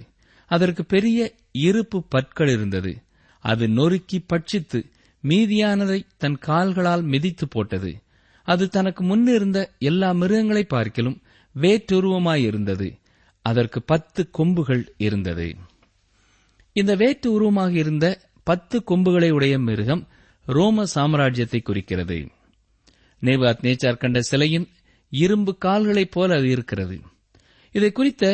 அதற்கு 0.51 0.83
பெரிய 0.87 1.21
இருப்பு 1.63 1.99
பற்கள் 2.09 2.49
இருந்தது 2.49 2.93
அது 3.45 3.65
நொறுக்கி 3.69 4.19
பட்சித்து 4.29 4.79
மீதியானதை 5.25 5.99
தன் 6.17 6.39
கால்களால் 6.39 7.05
மிதித்து 7.05 7.47
போட்டது 7.49 7.91
அது 8.49 8.69
தனக்கு 8.69 9.03
முன்னிருந்த 9.03 9.59
எல்லா 9.83 10.13
மிருகங்களை 10.13 10.65
பார்க்கிலும் 10.67 11.19
வேற்றுருவமாயிருந்தது 11.55 12.89
அதற்கு 13.45 13.81
பத்து 13.83 14.23
கொம்புகள் 14.31 14.83
இருந்தது 14.99 15.49
இந்த 16.79 16.93
வேற்று 16.95 17.29
உருவமாக 17.31 17.73
இருந்த 17.83 18.07
பத்து 18.47 18.77
கொம்புகளை 18.85 19.31
உடைய 19.31 19.55
மிருகம் 19.59 20.03
ரோம 20.47 20.85
சாம்ராஜ்யத்தை 20.95 21.61
குறிக்கிறது 21.63 22.19
நேவாத் 23.23 23.63
நேச்சார் 23.63 23.99
கண்ட 23.99 24.19
சிலையின் 24.23 24.67
இரும்பு 25.13 25.53
கால்களைப் 25.65 26.13
போல 26.13 26.37
அது 26.37 26.49
இருக்கிறது 26.49 26.97
இதை 27.75 27.91
குறித்த 27.93 28.25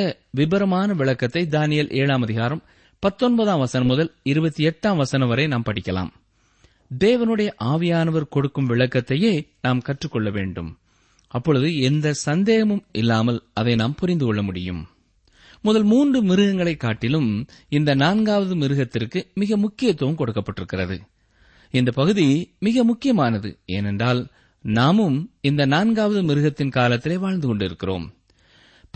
விபரமான 0.30 0.92
விளக்கத்தை 0.92 1.42
தானியல் 1.48 1.92
ஏழாம் 1.92 2.22
அதிகாரம் 2.22 2.62
பத்தொன்பதாம் 3.02 3.58
வசனம் 3.58 3.86
முதல் 3.86 4.10
இருபத்தி 4.22 4.62
எட்டாம் 4.64 4.96
வசனம் 4.96 5.28
வரை 5.28 5.44
நாம் 5.46 5.66
படிக்கலாம் 5.66 6.10
தேவனுடைய 6.90 7.50
ஆவியானவர் 7.64 8.32
கொடுக்கும் 8.32 8.70
விளக்கத்தையே 8.70 9.34
நாம் 9.60 9.80
கற்றுக்கொள்ள 9.80 10.28
வேண்டும் 10.30 10.70
அப்பொழுது 11.30 11.68
எந்த 11.80 12.08
சந்தேகமும் 12.24 12.84
இல்லாமல் 12.92 13.40
அதை 13.52 13.74
நாம் 13.74 13.94
புரிந்து 13.94 14.24
கொள்ள 14.24 14.42
முடியும் 14.42 14.82
முதல் 15.64 15.86
மூன்று 15.90 16.18
மிருகங்களை 16.22 16.74
காட்டிலும் 16.76 17.30
இந்த 17.68 17.90
நான்காவது 17.94 18.54
மிருகத்திற்கு 18.56 19.20
மிக 19.34 19.56
முக்கியத்துவம் 19.56 20.18
கொடுக்கப்பட்டிருக்கிறது 20.18 20.96
இந்த 21.74 21.90
பகுதி 21.92 22.26
மிக 22.58 22.84
முக்கியமானது 22.84 23.50
ஏனென்றால் 23.70 24.20
நாமும் 24.64 25.16
இந்த 25.42 25.62
நான்காவது 25.66 26.20
மிருகத்தின் 26.22 26.70
காலத்திலே 26.70 27.16
வாழ்ந்து 27.16 27.46
கொண்டிருக்கிறோம் 27.46 28.06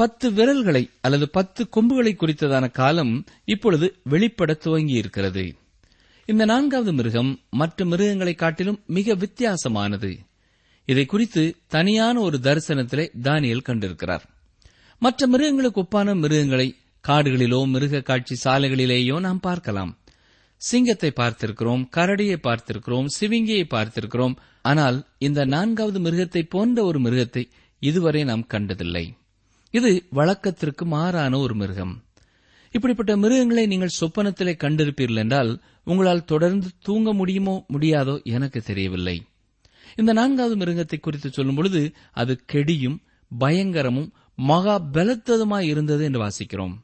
பத்து 0.00 0.27
விரல்களை 0.31 0.83
அல்லது 1.01 1.27
பத்து 1.29 1.63
கொம்புகளை 1.69 2.13
குறித்ததான 2.15 2.67
காலம் 2.73 3.15
இப்பொழுது 3.45 3.87
வெளிப்பட 4.05 4.53
துவங்கி 4.59 4.95
இருக்கிறது 4.95 5.45
இந்த 6.29 6.45
நான்காவது 6.45 6.93
மிருகம் 6.93 7.31
மற்ற 7.55 7.85
மிருகங்களை 7.85 8.35
காட்டிலும் 8.35 8.83
மிக 8.89 9.15
வித்தியாசமானது 9.15 10.11
இதை 10.89 11.05
குறித்து 11.07 11.43
தனியான 11.69 12.17
ஒரு 12.21 12.39
தரிசனத்திலே 12.39 13.07
தானியல் 13.23 13.67
கண்டிருக்கிறார் 13.67 14.25
மற்ற 15.03 15.27
மிருகங்களுக்கு 15.27 15.81
ஒப்பான 15.83 16.15
மிருகங்களை 16.15 16.69
காடுகளிலோ 17.05 17.61
மிருக 17.67 18.01
காட்சி 18.01 18.35
சாலைகளிலேயோ 18.45 19.17
நாம் 19.21 19.41
பார்க்கலாம் 19.41 19.93
சிங்கத்தை 20.61 21.11
பார்த்திருக்கிறோம் 21.13 21.83
கரடியை 21.97 22.39
பார்த்திருக்கிறோம் 22.41 23.09
சிவிங்கியை 23.17 23.65
பார்த்திருக்கிறோம் 23.67 24.35
ஆனால் 24.63 24.97
இந்த 25.19 25.41
நான்காவது 25.47 25.99
மிருகத்தை 26.01 26.43
போன்ற 26.49 26.85
ஒரு 26.85 26.99
மிருகத்தை 27.01 27.45
இதுவரை 27.83 28.25
நாம் 28.25 28.45
கண்டதில்லை 28.47 29.05
இது 29.75 29.91
வழக்கத்திற்கு 30.11 30.85
மாறான 30.87 31.39
ஒரு 31.39 31.55
மிருகம் 31.55 31.95
இப்படிப்பட்ட 32.75 33.13
மிருகங்களை 33.17 33.65
நீங்கள் 33.67 33.99
சொப்பனத்திலே 34.01 34.55
கண்டிருப்பீர்கள் 34.57 35.17
என்றால் 35.17 35.53
உங்களால் 35.85 36.25
தொடர்ந்து 36.25 36.69
தூங்க 36.83 37.13
முடியுமோ 37.13 37.55
முடியாதோ 37.73 38.15
எனக்கு 38.29 38.61
தெரியவில்லை 38.63 39.17
இந்த 39.97 40.13
நான்காவது 40.13 40.57
மிருகத்தை 40.57 40.99
குறித்து 41.01 41.29
சொல்லும்பொழுது 41.29 41.81
அது 42.13 42.33
கெடியும் 42.53 42.99
பயங்கரமும் 43.31 44.11
மகா 44.39 44.77
பலத்ததுமாய் 44.93 45.69
இருந்தது 45.69 46.05
என்று 46.05 46.21
வாசிக்கிறோம் 46.21 46.75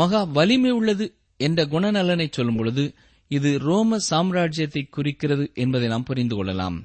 மகா 0.00 0.22
வலிமை 0.32 0.70
உள்ளது 0.70 1.06
என்ற 1.40 1.60
குணநலனை 1.66 2.26
சொல்லும் 2.30 2.56
பொழுது 2.56 2.84
இது 3.30 3.58
ரோம 3.58 3.98
சாம்ராஜ்யத்தை 4.10 4.82
குறிக்கிறது 4.88 5.50
என்பதை 5.54 5.88
நாம் 5.88 6.04
புரிந்து 6.04 6.34
கொள்ளலாம் 6.34 6.76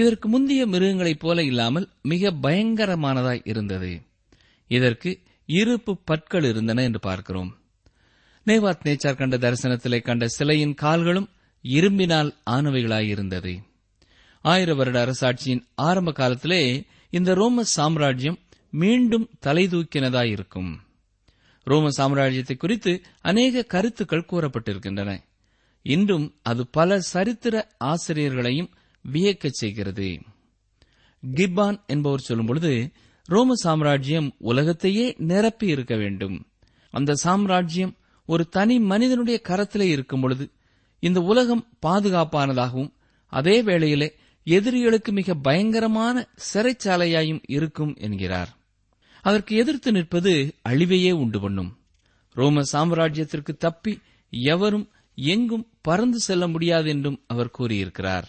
இதற்கு 0.00 0.26
முந்தைய 0.28 0.62
மிருகங்களைப் 0.66 1.18
போல 1.18 1.42
இல்லாமல் 1.42 1.86
மிக 2.02 2.30
பயங்கரமானதாய் 2.42 3.42
இருந்தது 3.44 3.90
இதற்கு 4.70 5.10
இருப்பு 5.48 5.92
பற்கள் 6.04 6.44
இருந்தன 6.44 6.82
என்று 6.82 7.00
பார்க்கிறோம் 7.00 7.50
நேவாத் 8.46 8.84
நேச்சார் 8.84 9.16
கண்ட 9.16 9.36
தரிசனத்திலே 9.36 9.98
கண்ட 10.02 10.26
சிலையின் 10.28 10.74
கால்களும் 10.74 11.28
இரும்பினால் 11.64 12.30
ஆனவைகளாயிருந்தது 12.50 13.52
ஆயிர 14.44 14.70
வருட 14.74 14.96
அரசாட்சியின் 15.04 15.62
ஆரம்ப 15.82 16.12
காலத்திலே 16.12 16.62
இந்த 17.12 17.30
ரோம 17.34 17.64
சாம்ராஜ்யம் 17.74 18.38
மீண்டும் 18.72 19.30
தலை 19.40 19.64
தூக்கினதாயிருக்கும் 19.68 20.72
ரோம 21.66 21.88
சாம்ராஜ்யத்தை 21.96 22.56
குறித்து 22.56 22.92
அநேக 23.20 23.64
கருத்துக்கள் 23.64 24.28
கூறப்பட்டிருக்கின்றன 24.30 25.10
இன்றும் 25.84 26.26
அது 26.42 26.62
பல 26.68 27.00
சரித்திர 27.08 27.54
ஆசிரியர்களையும் 27.84 28.70
வியக்கச் 29.04 29.58
செய்கிறது 29.58 30.08
கிப்பான் 31.22 31.78
என்பவர் 31.86 32.26
சொல்லும்பொழுது 32.28 32.72
ரோம 33.28 33.54
சாம்ராஜ்யம் 33.54 34.28
உலகத்தையே 34.42 35.06
நிரப்பி 35.22 35.66
இருக்க 35.66 35.94
வேண்டும் 35.96 36.36
அந்த 36.94 37.14
சாம்ராஜ்யம் 37.14 37.92
ஒரு 38.28 38.48
தனி 38.48 38.78
மனிதனுடைய 38.84 39.40
கரத்திலே 39.48 39.86
இருக்கும் 39.88 40.20
பொழுது 40.20 40.44
இந்த 41.02 41.20
உலகம் 41.22 41.62
பாதுகாப்பானதாகவும் 41.86 42.90
அதே 43.32 43.62
வேளையிலே 43.62 44.08
எதிரிகளுக்கு 44.46 45.12
மிக 45.12 45.34
பயங்கரமான 45.42 46.16
சிறைச்சாலையாயும் 46.48 47.42
இருக்கும் 47.48 47.94
என்கிறார் 47.98 48.50
அதற்கு 49.24 49.52
எதிர்த்து 49.56 49.90
நிற்பது 49.92 50.32
அழிவையே 50.68 51.12
உண்டு 51.16 51.38
பண்ணும் 51.40 51.70
ரோம 52.36 52.62
சாம்ராஜ்யத்திற்கு 52.72 53.52
தப்பி 53.58 53.92
எவரும் 54.50 54.86
எங்கும் 55.18 55.66
பறந்து 55.80 56.18
செல்ல 56.20 56.44
முடியாது 56.48 56.88
என்றும் 56.88 57.18
அவர் 57.26 57.50
கூறியிருக்கிறார் 57.50 58.28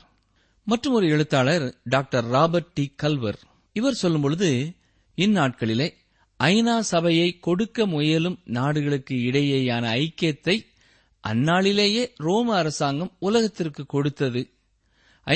மற்றும் 0.68 0.96
ஒரு 0.96 1.08
எழுத்தாளர் 1.08 1.66
டாக்டர் 1.90 2.28
ராபர்ட் 2.30 2.74
டி 2.74 2.86
கல்வர் 2.96 3.40
இவர் 3.76 4.02
சொல்லும்பொழுது 4.02 4.50
இந்நாட்களிலே 5.18 5.88
ஐநா 6.40 6.76
சபையை 6.92 7.30
கொடுக்க 7.40 7.86
முயலும் 7.86 8.38
நாடுகளுக்கு 8.52 9.16
இடையேயான 9.28 9.86
ஐக்கியத்தை 10.00 10.56
அந்நாளிலேயே 11.24 12.04
ரோம 12.18 12.56
அரசாங்கம் 12.56 13.16
உலகத்திற்கு 13.20 13.84
கொடுத்தது 13.86 14.42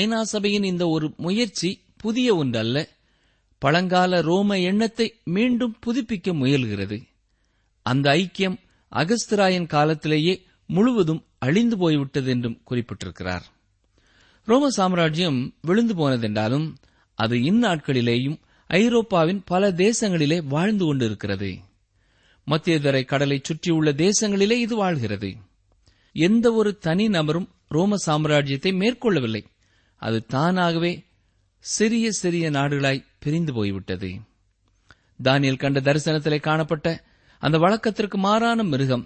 ஐநா 0.00 0.20
சபையின் 0.32 0.64
இந்த 0.64 0.84
ஒரு 0.88 1.06
முயற்சி 1.16 1.70
புதிய 1.96 2.34
ஒன்றல்ல 2.36 2.78
பழங்கால 3.62 4.20
ரோம 4.20 4.58
எண்ணத்தை 4.62 5.06
மீண்டும் 5.28 5.76
புதுப்பிக்க 5.86 6.34
முயல்கிறது 6.34 6.98
அந்த 7.86 8.06
ஐக்கியம் 8.14 8.58
அகஸ்திராயன் 8.92 9.66
காலத்திலேயே 9.66 10.34
முழுவதும் 10.70 11.22
அழிந்து 11.38 11.76
போய்விட்டது 11.76 12.30
என்றும் 12.30 12.60
குறிப்பிட்டிருக்கிறார் 12.70 13.46
ரோம 14.48 14.68
சாம்ராஜ்யம் 14.70 15.40
விழுந்து 15.60 15.94
போனதென்றாலும் 15.94 16.68
அது 17.18 17.36
இந்நாட்களிலேயும் 17.50 18.38
ஐரோப்பாவின் 18.70 19.42
பல 19.44 19.70
தேசங்களிலே 19.78 20.38
வாழ்ந்து 20.46 20.84
கொண்டிருக்கிறது 20.84 21.50
மத்தியதரை 22.46 23.02
கடலை 23.04 23.38
சுற்றியுள்ள 23.42 23.90
தேசங்களிலே 23.98 24.56
இது 24.58 24.76
வாழ்கிறது 24.76 25.30
எந்த 26.16 26.46
ஒரு 26.52 26.70
தனி 26.78 27.08
நபரும் 27.08 27.48
ரோம 27.68 27.96
சாம்ராஜ்யத்தை 28.06 28.70
மேற்கொள்ளவில்லை 28.74 29.42
அது 30.02 30.18
தானாகவே 30.26 30.92
சிறிய 31.64 32.06
சிறிய 32.12 32.50
நாடுகளாய் 32.50 33.06
பிரிந்து 33.18 33.52
போய்விட்டது 33.52 34.10
தானியல் 35.24 35.56
கண்ட 35.56 35.78
தரிசனத்திலே 35.80 36.38
காணப்பட்ட 36.40 36.88
அந்த 37.42 37.56
வழக்கத்திற்கு 37.58 38.18
மாறான 38.18 38.62
மிருகம் 38.62 39.04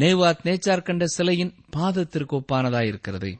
நேவாத் 0.00 0.42
நேச்சார் 0.44 0.82
கண்ட 0.82 1.04
சிலையின் 1.06 1.52
பாதத்திற்கு 1.76 2.34
ஒப்பானதாயிருக்கிறது 2.38 3.30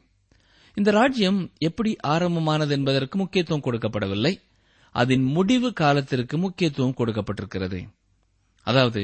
இந்த 0.77 0.91
ராஜ்யம் 0.91 1.41
எப்படி 1.59 1.93
ஆரம்பமானது 2.07 2.73
என்பதற்கு 2.73 3.19
முக்கியத்துவம் 3.19 3.65
கொடுக்கப்படவில்லை 3.65 4.35
அதன் 4.95 5.25
முடிவு 5.29 5.73
காலத்திற்கு 5.73 6.37
முக்கியத்துவம் 6.39 6.99
கொடுக்கப்பட்டிருக்கிறது 6.99 7.81
அதாவது 8.67 9.03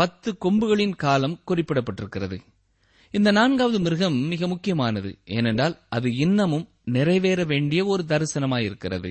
பத்து 0.00 0.30
கொம்புகளின் 0.38 0.96
காலம் 0.96 1.40
குறிப்பிடப்பட்டிருக்கிறது 1.50 2.36
இந்த 3.14 3.30
நான்காவது 3.30 3.78
மிருகம் 3.80 4.18
மிக 4.26 4.46
முக்கியமானது 4.46 5.10
ஏனென்றால் 5.30 5.74
அது 5.88 6.08
இன்னமும் 6.16 6.66
நிறைவேற 6.86 7.44
வேண்டிய 7.44 7.80
ஒரு 7.86 8.02
தரிசனமாயிருக்கிறது 8.08 9.11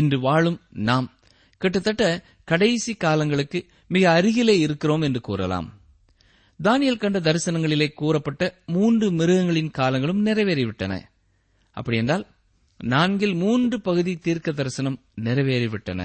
இன்று 0.00 0.18
வாழும் 0.18 0.58
நாம் 0.82 1.06
கிட்டத்தட்ட 1.60 2.04
கடைசி 2.44 2.92
காலங்களுக்கு 2.96 3.58
மிக 3.90 4.04
அருகிலே 4.10 4.58
இருக்கிறோம் 4.58 5.00
என்று 5.00 5.20
கூறலாம் 5.20 5.68
தானியல் 6.60 6.98
கண்ட 6.98 7.18
தரிசனங்களிலே 7.20 7.88
கூறப்பட்ட 7.92 8.42
மூன்று 8.66 9.06
மிருகங்களின் 9.10 9.70
காலங்களும் 9.70 10.26
நிறைவேறிவிட்டன 10.26 10.94
அப்படியென்றால் 11.76 12.24
நான்கில் 12.80 13.34
மூன்று 13.34 13.80
பகுதி 13.80 14.12
தீர்க்க 14.18 14.52
தரிசனம் 14.52 14.98
நிறைவேறிவிட்டன 15.20 16.02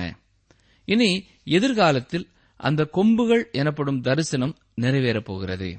இனி 0.88 1.10
எதிர்காலத்தில் 1.50 2.25
அந்த 2.60 2.86
கொம்புகள் 2.92 3.44
எனப்படும் 3.51 4.01
தரிசனம் 4.01 4.56
நிறைவேறப் 4.82 5.25
போகிறது 5.25 5.70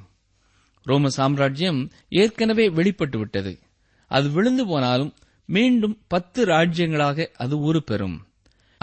ரோம 0.87 1.08
சாம்ராஜ்யம் 1.08 1.80
ஏற்கனவே 2.16 2.66
வெளிப்பட்டுவிட்டது 2.68 3.52
அது 4.10 4.28
விழுந்து 4.30 4.64
போனாலும் 4.66 5.12
மீண்டும் 5.49 5.96
பத்து 6.08 6.40
ராஜ்யங்களாக 6.46 7.28
அது 7.37 7.54
உருப்பெறும் 7.68 8.16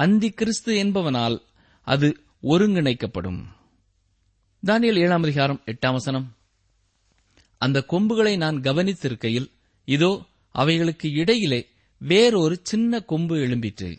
அந்தி 0.00 0.29
கிறிஸ்து 0.31 0.71
என்பவனால் 0.83 1.37
அது 1.87 2.07
ஒருங்கிணைக்கப்படும் 2.43 3.39
தானியல் 4.63 4.99
ஏழாம் 4.99 5.23
அதிகாரம் 5.23 5.61
எட்டாம் 5.65 5.97
வசனம் 5.97 6.27
அந்த 7.61 7.85
கொம்புகளை 7.85 8.33
நான் 8.37 8.57
கவனித்திருக்கையில் 8.61 9.47
இதோ 9.87 10.11
அவைகளுக்கு 10.55 11.07
இடையிலே 11.13 11.61
வேறொரு 12.01 12.55
சின்ன 12.63 12.99
கொம்பு 13.03 13.35
எழும்பிற்று 13.37 13.91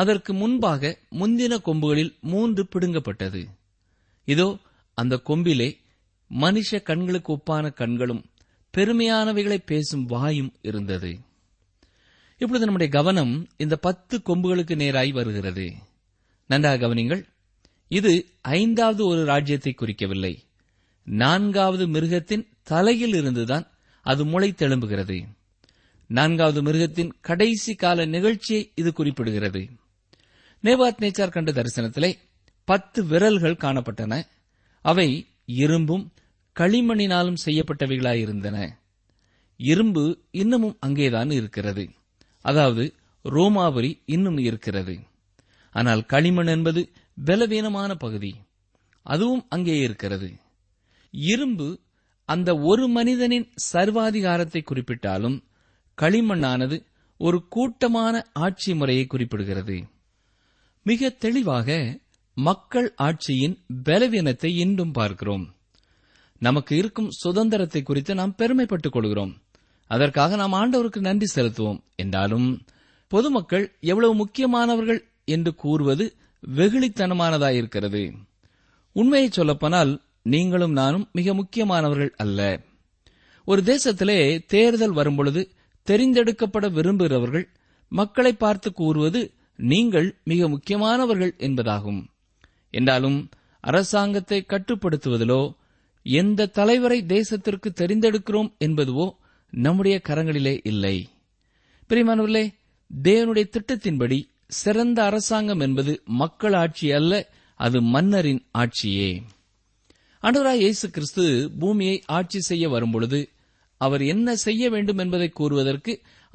அதற்கு 0.00 0.32
முன்பாக 0.34 0.86
முந்தின 1.18 1.54
கொம்புகளில் 1.60 2.12
மூன்று 2.24 2.62
பிடுங்கப்பட்டது 2.64 3.42
இதோ 4.28 4.48
அந்த 4.98 5.14
கொம்பிலே 5.26 5.68
மனுஷ 6.30 6.78
கண்களுக்கு 6.82 7.30
ஒப்பான 7.32 7.70
கண்களும் 7.72 8.22
பெருமையானவைகளை 8.76 9.58
பேசும் 9.64 10.04
வாயும் 10.04 10.52
இருந்தது 10.62 11.12
இப்பொழுது 12.40 12.66
நம்முடைய 12.66 12.90
கவனம் 12.92 13.32
இந்த 13.56 13.74
பத்து 13.76 14.16
கொம்புகளுக்கு 14.18 14.74
நேராய் 14.76 15.12
வருகிறது 15.12 15.66
நன்றாக 16.50 16.80
கவனிங்கள் 16.80 17.22
இது 17.90 18.12
ஐந்தாவது 18.56 19.02
ஒரு 19.06 19.22
ராஜ்யத்தை 19.24 19.72
குறிக்கவில்லை 19.74 20.32
நான்காவது 21.06 21.84
மிருகத்தின் 21.86 22.44
தலையில் 22.62 23.14
இருந்துதான் 23.14 23.66
அது 24.06 24.24
முளை 24.24 24.50
தெழும்புகிறது 24.52 25.18
நான்காவது 26.10 26.60
மிருகத்தின் 26.62 27.12
கடைசி 27.20 27.72
கால 27.74 28.04
நிகழ்ச்சியை 28.06 28.62
இது 28.74 28.90
குறிப்பிடுகிறது 28.90 29.62
நேபாத் 30.64 31.00
நேச்சார் 31.00 31.28
கண்ட 31.28 31.50
தரிசனத்திலே 31.52 32.10
பத்து 32.68 33.00
விரல்கள் 33.04 33.62
காணப்பட்டன 33.62 34.14
அவை 34.84 35.08
இரும்பும் 35.56 36.04
களிமண்ணினாலும் 36.56 37.42
செய்யப்பட்டவைகளாயிருந்தன 37.44 38.58
இரும்பு 39.60 40.04
இன்னமும் 40.30 40.76
அங்கேதான் 40.80 41.30
இருக்கிறது 41.30 41.84
அதாவது 42.44 42.84
ரோமாபுரி 43.24 44.02
இன்னும் 44.06 44.38
இருக்கிறது 44.38 44.94
ஆனால் 45.74 46.02
களிமண் 46.06 46.46
என்பது 46.46 46.80
பலவீனமான 47.18 47.94
பகுதி 47.94 48.32
அதுவும் 49.06 49.44
அங்கே 49.48 49.76
இருக்கிறது 49.78 50.28
இரும்பு 51.14 51.68
அந்த 52.28 52.50
ஒரு 52.62 52.88
மனிதனின் 52.88 53.48
சர்வாதிகாரத்தை 53.72 54.60
குறிப்பிட்டாலும் 54.62 55.36
களிமண்ணானது 55.98 56.76
ஒரு 57.20 57.48
கூட்டமான 57.48 58.14
ஆட்சி 58.38 58.72
முறையை 58.74 59.04
குறிப்பிடுகிறது 59.06 59.76
மிக 60.86 61.10
தெளிவாக 61.18 61.68
மக்கள் 62.36 62.88
ஆட்சியின் 63.02 63.56
பலவீனத்தை 63.84 64.50
இன்றும் 64.56 64.92
பார்க்கிறோம் 64.92 65.46
நமக்கு 66.42 66.76
இருக்கும் 66.76 67.10
சுதந்திரத்தை 67.16 67.82
குறித்து 67.82 68.14
நாம் 68.14 68.36
பெருமைப்பட்டுக் 68.38 68.92
கொள்கிறோம் 68.92 69.32
அதற்காக 69.90 70.36
நாம் 70.36 70.52
ஆண்டவருக்கு 70.52 71.00
நன்றி 71.00 71.26
செலுத்துவோம் 71.34 71.80
என்றாலும் 71.96 72.48
பொதுமக்கள் 73.12 73.66
எவ்வளவு 73.82 74.14
முக்கியமானவர்கள் 74.14 75.00
என்று 75.28 75.54
கூறுவது 75.54 76.04
வெகுளித்தனமானதாயிருக்கிறது 76.42 78.02
உண்மையை 78.96 79.28
சொல்லப்போனால் 79.30 79.92
நீங்களும் 80.26 80.72
நானும் 80.72 81.08
மிக 81.12 81.34
முக்கியமானவர்கள் 81.34 82.12
அல்ல 82.16 82.40
ஒரு 83.48 83.62
தேசத்திலே 83.62 84.18
தேர்தல் 84.46 84.92
வரும்பொழுது 84.92 85.42
தெரிந்தெடுக்கப்பட 85.86 86.66
விரும்புகிறவர்கள் 86.72 87.46
மக்களை 87.92 88.32
பார்த்து 88.36 88.72
கூறுவது 88.72 89.20
நீங்கள் 89.58 90.08
மிக 90.24 90.48
முக்கியமானவர்கள் 90.48 91.32
என்பதாகும் 91.38 92.00
என்றாலும் 92.74 93.18
அரசாங்கத்தை 93.64 94.38
கட்டுப்படுத்துவதிலோ 94.44 95.40
எந்த 96.14 96.50
தலைவரை 96.50 96.98
தேசத்திற்கு 97.06 97.68
தெரிந்தெடுக்கிறோம் 97.72 98.50
என்பதுவோ 98.58 99.06
நம்முடைய 99.52 99.96
கரங்களிலே 100.08 100.60
இல்லை 100.62 100.96
பிரிமானவர்களே 101.90 102.44
தேவனுடைய 102.90 103.46
திட்டத்தின்படி 103.48 104.18
சிறந்த 104.54 104.98
அரசாங்கம் 105.04 105.60
என்பது 105.60 105.92
மக்கள் 106.14 106.52
ஆட்சி 106.54 106.92
அல்ல 106.92 107.12
அது 107.60 107.78
மன்னரின் 107.86 108.42
ஆட்சியே 108.58 109.10
அனுராய் 110.22 110.60
இயேசு 110.60 110.86
கிறிஸ்து 110.90 111.24
பூமியை 111.58 111.96
ஆட்சி 112.10 112.40
செய்ய 112.40 112.68
வரும்பொழுது 112.68 113.20
அவர் 113.80 114.02
என்ன 114.02 114.36
செய்ய 114.36 114.70
வேண்டும் 114.70 114.98
என்பதை 114.98 115.28
கூறுவதற்கு 115.30 115.92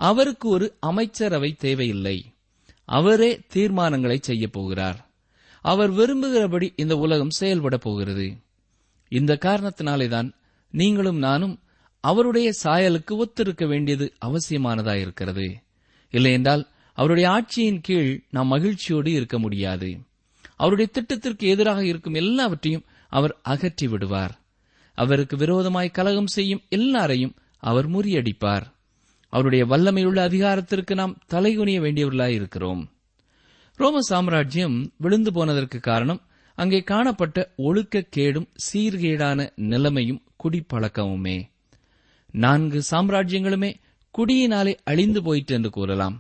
அவருக்கு 0.00 0.48
ஒரு 0.50 0.68
அமைச்சரவை 0.80 1.52
தேவையில்லை 1.58 2.18
அவரே 2.90 3.32
தீர்மானங்களை 3.54 4.18
செய்யப் 4.22 4.52
போகிறார் 4.52 5.00
அவர் 5.66 5.92
விரும்புகிறபடி 5.92 6.74
இந்த 6.76 6.98
உலகம் 6.98 7.30
செயல்பட 7.30 7.78
போகிறது 7.78 8.28
இந்த 9.12 9.34
காரணத்தினாலேதான் 9.42 10.30
நீங்களும் 10.74 11.18
நானும் 11.18 11.56
அவருடைய 12.04 12.50
சாயலுக்கு 12.64 13.14
ஒத்திருக்க 13.24 13.64
வேண்டியது 13.68 14.06
அவசியமானதாயிருக்கிறது 14.26 15.48
இல்லையென்றால் 16.14 16.64
அவருடைய 16.98 17.28
ஆட்சியின் 17.30 17.82
கீழ் 17.82 18.12
நாம் 18.30 18.48
மகிழ்ச்சியோடு 18.48 19.12
இருக்க 19.12 19.38
முடியாது 19.40 19.90
அவருடைய 20.56 20.88
திட்டத்திற்கு 20.94 21.46
எதிராக 21.48 21.82
இருக்கும் 21.86 22.14
எல்லாவற்றையும் 22.14 22.86
அவர் 23.12 23.36
அகற்றி 23.44 23.88
விடுவார் 23.88 24.34
அவருக்கு 24.98 25.36
விரோதமாய் 25.38 25.90
கலகம் 25.90 26.32
செய்யும் 26.32 26.64
எல்லாரையும் 26.70 27.36
அவர் 27.64 27.88
முறியடிப்பார் 27.90 28.66
அவருடைய 29.34 29.64
வல்லமையுள்ள 29.66 30.20
அதிகாரத்திற்கு 30.20 30.94
நாம் 30.96 31.18
தலைகுனிய 31.30 31.80
வேண்டியவர்களாயிருக்கிறோம் 31.82 32.82
இருக்கிறோம் 32.86 33.80
ரோம 33.80 34.02
சாம்ராஜ்யம் 34.02 34.78
விழுந்து 34.98 35.32
போனதற்கு 35.32 35.80
காரணம் 35.82 36.22
அங்கே 36.62 36.80
காணப்பட்ட 36.84 37.38
ஒழுக்கக்கேடும் 37.64 38.50
சீர்கேடான 38.66 39.40
நிலைமையும் 39.66 40.24
குடிப்பழக்கமுமே 40.44 41.38
நான்கு 42.34 42.80
சாம்ராஜ்யங்களுமே 42.92 43.72
குடியினாலே 44.16 44.74
அழிந்து 44.84 45.22
போயிற்று 45.22 45.56
என்று 45.56 45.70
கூறலாம் 45.70 46.18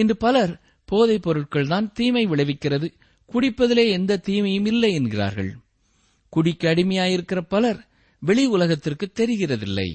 இன்று 0.00 0.16
பலர் 0.16 0.52
போதைப் 0.88 1.22
பொருட்கள் 1.22 1.66
தான் 1.66 1.92
தீமை 1.92 2.26
விளைவிக்கிறது 2.26 2.88
குடிப்பதிலே 3.30 3.84
எந்த 3.90 4.20
தீமையும் 4.26 4.66
இல்லை 4.66 4.90
என்கிறார்கள் 4.94 5.50
குடிக்கு 6.32 6.68
அடிமையாயிருக்கிற 6.68 7.40
பலர் 7.48 7.80
வெளி 8.22 8.44
உலகத்திற்கு 8.46 9.06
தெரிகிறதில்லை 9.16 9.88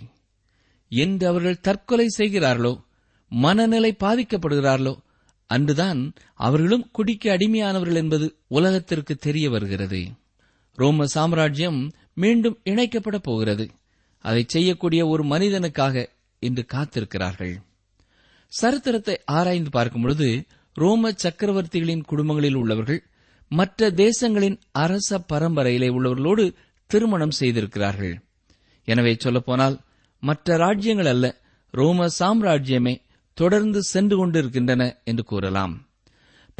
என்று 0.92 1.26
அவர்கள் 1.28 1.62
தற்கொலை 1.62 2.08
செய்கிறார்களோ 2.12 2.74
மனநிலை 3.32 3.92
பாதிக்கப்படுகிறார்களோ 4.00 4.94
அன்றுதான் 5.50 6.02
அவர்களும் 6.40 6.88
குடிக்கு 6.92 7.28
அடிமையானவர்கள் 7.30 8.00
என்பது 8.02 8.26
உலகத்திற்கு 8.52 9.14
தெரிய 9.18 9.48
வருகிறது 9.50 10.02
ரோம 10.78 11.06
சாம்ராஜ்யம் 11.08 11.80
மீண்டும் 12.14 12.58
இணைக்கப்பட 12.64 13.18
போகிறது 13.22 13.66
அதை 14.26 14.44
செய்யக்கூடிய 14.48 15.02
ஒரு 15.08 15.24
மனிதனுக்காக 15.26 15.96
இன்று 16.42 16.64
காத்திருக்கிறார்கள் 16.66 17.54
சரித்திரத்தை 18.52 19.16
ஆராய்ந்து 19.32 19.70
பார்க்கும்பொழுது 19.70 20.28
ரோம 20.76 21.12
சக்கரவர்த்திகளின் 21.24 22.04
குடும்பங்களில் 22.04 22.56
உள்ளவர்கள் 22.56 23.02
மற்ற 23.52 23.90
தேசங்களின் 23.98 24.58
அரச 24.76 25.20
பரம்பரையிலே 25.30 25.90
உள்ளவர்களோடு 25.90 26.46
திருமணம் 26.90 27.36
செய்திருக்கிறார்கள் 27.40 28.16
எனவே 28.88 29.14
சொல்லப்போனால் 29.16 29.76
மற்ற 30.24 30.58
ராஜ்யங்கள் 30.58 31.06
அல்ல 31.06 31.26
ரோம 31.74 32.08
சாம்ராஜ்யமே 32.20 32.94
தொடர்ந்து 33.38 33.80
சென்று 33.84 34.16
கொண்டிருக்கின்றன 34.18 34.84
என்று 35.04 35.24
கூறலாம் 35.24 35.74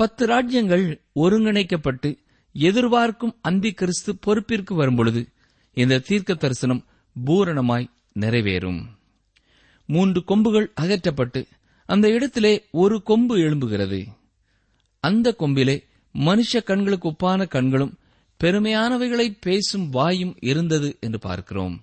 பத்து 0.00 0.24
ராஜ்யங்கள் 0.26 0.86
ஒருங்கிணைக்கப்பட்டு 1.16 2.10
எதிர்பார்க்கும் 2.56 3.36
அந்தி 3.42 3.72
கிறிஸ்து 3.74 4.12
பொறுப்பிற்கு 4.26 4.74
வரும்பொழுது 4.74 5.22
இந்த 5.78 6.02
தீர்க்க 6.02 6.34
தரிசனம் 6.36 6.82
பூரணமாய் 7.16 7.88
நிறைவேறும் 8.20 8.82
மூன்று 9.90 10.20
கொம்புகள் 10.24 10.68
அகற்றப்பட்டு 10.82 11.42
அந்த 11.90 12.08
இடத்திலே 12.10 12.54
ஒரு 12.74 12.98
கொம்பு 13.02 13.36
எழும்புகிறது 13.38 14.02
அந்த 15.04 15.36
கொம்பிலே 15.40 15.78
மனுஷ 16.16 16.62
கண்களுக்கு 16.64 17.08
ஒப்பான 17.10 17.48
கண்களும் 17.48 17.94
பெருமையானவைகளை 18.40 19.28
பேசும் 19.40 19.88
வாயும் 19.90 20.36
இருந்தது 20.42 20.90
என்று 21.00 21.20
பார்க்கிறோம் 21.20 21.76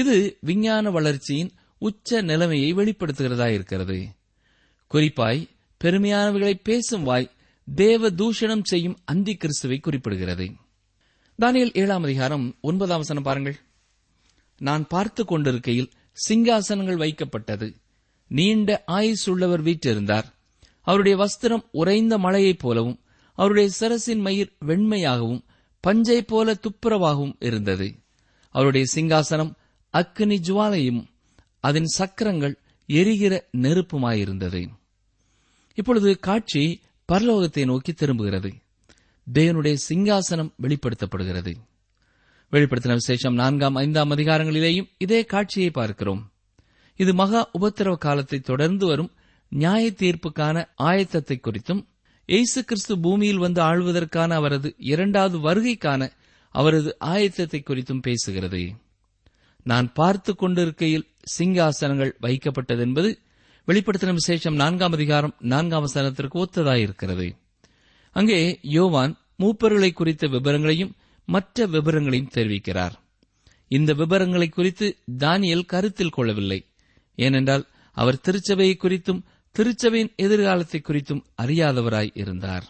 இது 0.00 0.16
விஞ்ஞான 0.40 0.90
வளர்ச்சியின் 0.90 1.50
உச்ச 1.82 2.20
நிலைமையை 2.22 2.70
வெளிப்படுத்துகிறதா 2.72 3.48
இருக்கிறது 3.48 3.98
குறிப்பாய் 4.90 5.40
பெருமையானவர்களை 5.80 6.54
பேசும் 6.62 7.02
வாய் 7.02 7.32
தேவ 7.68 8.10
தூஷணம் 8.12 8.64
செய்யும் 8.64 8.98
அந்தி 9.04 9.34
கிறிஸ்துவை 9.36 9.78
குறிப்பிடுகிறது 9.80 10.46
தானியல் 11.38 11.74
ஏழாம் 11.74 12.02
அதிகாரம் 12.02 12.46
ஒன்பதாம் 12.60 12.98
வசனம் 12.98 13.22
பாருங்கள் 13.22 13.56
நான் 14.60 14.84
பார்த்து 14.86 15.22
கொண்டிருக்கையில் 15.24 15.90
சிங்காசனங்கள் 16.18 17.02
வைக்கப்பட்டது 17.02 17.68
நீண்ட 18.30 18.70
ஆயுஸ் 18.92 19.26
உள்ளவர் 19.28 19.62
வீற்றிருந்தார் 19.62 20.28
அவருடைய 20.86 21.16
வஸ்திரம் 21.16 21.64
உறைந்த 21.72 22.14
மழையைப் 22.18 22.62
போலவும் 22.62 22.98
அவருடைய 23.38 23.68
சிரசின் 23.80 24.22
மயிர் 24.22 24.52
வெண்மையாகவும் 24.66 25.42
பஞ்சை 25.84 26.20
போல 26.24 26.54
துப்புரவாகவும் 26.62 27.36
இருந்தது 27.40 27.88
அவருடைய 28.54 28.84
சிங்காசனம் 28.94 29.52
அக்னி 29.94 30.38
ஜுவாலையும் 30.40 31.02
அதன் 31.66 31.88
சக்கரங்கள் 31.96 32.54
எரிகிற 32.88 33.34
நெருப்புமாயிருந்தது 33.62 34.62
இப்பொழுது 35.78 36.10
காட்சி 36.20 36.62
பரலோகத்தை 37.08 37.64
நோக்கி 37.66 37.92
திரும்புகிறது 37.92 38.50
தேவனுடைய 39.26 39.76
சிங்காசனம் 39.86 40.52
வெளிப்படுத்தப்படுகிறது 40.62 41.52
வெளிப்படுத்தின 42.52 42.96
விசேஷம் 43.00 43.36
நான்காம் 43.36 43.76
ஐந்தாம் 43.76 44.12
அதிகாரங்களிலேயும் 44.12 44.90
இதே 44.98 45.20
காட்சியை 45.24 45.70
பார்க்கிறோம் 45.70 46.22
இது 47.00 47.12
மகா 47.14 47.40
உபத்திரவ 47.52 47.96
காலத்தை 47.96 48.38
தொடர்ந்து 48.42 48.84
வரும் 48.86 49.10
நியாய 49.52 49.84
தீர்ப்புக்கான 49.98 50.56
ஆயத்தத்தை 50.82 51.36
குறித்தும் 51.38 51.82
எய்சு 52.28 52.60
கிறிஸ்து 52.62 52.94
பூமியில் 53.02 53.42
வந்து 53.42 53.60
ஆழ்வதற்கான 53.62 54.30
அவரது 54.34 54.68
இரண்டாவது 54.90 55.38
வருகைக்கான 55.38 56.08
அவரது 56.54 56.90
ஆயத்தத்தை 57.06 57.60
குறித்தும் 57.62 58.04
பேசுகிறது 58.06 58.62
நான் 59.66 59.88
பார்த்து 59.92 60.32
கொண்டிருக்கையில் 60.34 61.06
சிங்காசனங்கள் 61.26 62.12
என்பது 62.80 63.18
வெளிப்படுத்தின 63.68 64.12
விசேஷம் 64.12 64.54
நான்காம் 64.54 64.92
அதிகாரம் 64.92 65.34
நான்காம் 65.44 65.86
சனத்திற்கு 65.94 66.36
ஒத்ததாயிருக்கிறது 66.38 67.26
அங்கே 68.16 68.60
யோவான் 68.62 69.14
மூப்பர்களை 69.38 69.92
குறித்த 69.92 70.26
விவரங்களையும் 70.26 70.94
மற்ற 71.28 71.66
விவரங்களையும் 71.66 72.30
தெரிவிக்கிறார் 72.34 72.94
இந்த 73.70 73.92
விவரங்களை 73.92 74.48
குறித்து 74.48 74.86
தானியல் 75.18 75.66
கருத்தில் 75.66 76.10
கொள்ளவில்லை 76.10 76.60
ஏனென்றால் 77.18 77.64
அவர் 77.96 78.20
திருச்சபையை 78.20 78.76
குறித்தும் 78.76 79.24
திருச்சபையின் 79.56 80.12
எதிர்காலத்தை 80.16 80.80
குறித்தும் 80.80 81.24
அறியாதவராய் 81.42 82.12
இருந்தார் 82.14 82.66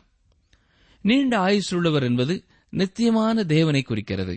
நீண்ட 1.04 1.38
ஆயுசுள்ளவர் 1.38 2.02
என்பது 2.02 2.34
நித்தியமான 2.72 3.44
தேவனை 3.44 3.82
குறிக்கிறது 3.82 4.34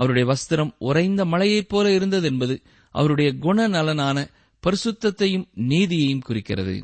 அவருடைய 0.00 0.34
வஸ்திரம் 0.34 0.74
உறைந்த 0.78 1.24
மலையைப் 1.24 1.68
போல 1.68 1.92
இருந்தது 1.92 2.26
என்பது 2.26 2.54
அவருடைய 2.96 3.32
குணநலனான 3.40 4.18
பரிசுத்தையும் 4.62 5.46
நீதியையும் 5.54 6.24
குறிக்கிறது 6.24 6.76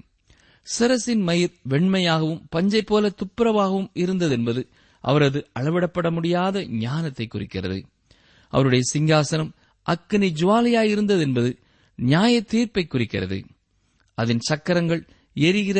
சிரசின் 0.79 1.23
மயிர் 1.23 1.55
வெண்மையாகவும் 1.69 2.43
பஞ்சை 2.51 2.83
போல 2.83 3.15
துப்புரவாகவும் 3.15 3.91
இருந்ததென்பது 3.95 4.63
அவரது 5.01 5.47
அளவிடப்பட 5.61 6.11
முடியாத 6.11 6.65
ஞானத்தை 6.65 7.27
குறிக்கிறது 7.27 7.79
அவருடைய 8.49 8.83
சிங்காசனம் 8.95 9.51
அக்கினி 9.83 10.29
இருந்தது 10.85 11.21
என்பது 11.21 11.59
நியாய 11.95 12.41
தீர்ப்பை 12.43 12.87
குறிக்கிறது 12.87 13.39
அதன் 14.15 14.39
சக்கரங்கள் 14.39 15.03
எரிகிற 15.35 15.80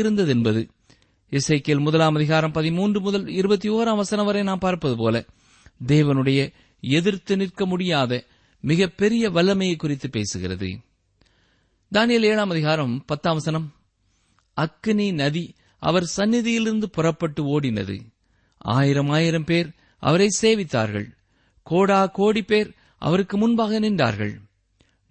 இருந்தது 0.00 0.32
என்பது 0.32 0.70
இசைக்கியல் 1.32 1.80
முதலாம் 1.80 2.14
அதிகாரம் 2.14 2.52
பதிமூன்று 2.52 3.00
முதல் 3.00 3.26
இருபத்தி 3.28 3.68
ஓராம் 3.70 3.96
வசனம் 3.96 4.24
வரை 4.24 4.42
நாம் 4.42 4.58
பார்ப்பது 4.58 4.96
போல 4.96 5.26
தேவனுடைய 5.86 6.52
எதிர்த்து 6.80 7.36
நிற்க 7.36 7.66
முடியாத 7.66 8.12
மிகப்பெரிய 8.64 9.24
வல்லமையை 9.30 9.76
குறித்து 9.76 10.08
பேசுகிறது 10.08 10.70
தானியல் 11.92 12.26
ஏழாம் 12.30 12.50
அதிகாரம் 12.50 12.94
பத்தாம் 13.06 13.38
வசனம் 13.38 13.68
அக்கினி 14.56 15.06
நதி 15.12 15.44
அவர் 15.82 16.06
சந்நிதியிலிருந்து 16.16 16.86
புறப்பட்டு 16.88 17.42
ஓடினது 17.46 17.96
ஆயிரம் 18.74 19.10
ஆயிரம் 19.10 19.44
பேர் 19.44 19.68
அவரை 20.02 20.28
சேவித்தார்கள் 20.40 21.08
கோடா 21.66 22.00
கோடி 22.10 22.42
பேர் 22.42 22.70
அவருக்கு 23.02 23.36
முன்பாக 23.36 23.78
நின்றார்கள் 23.78 24.34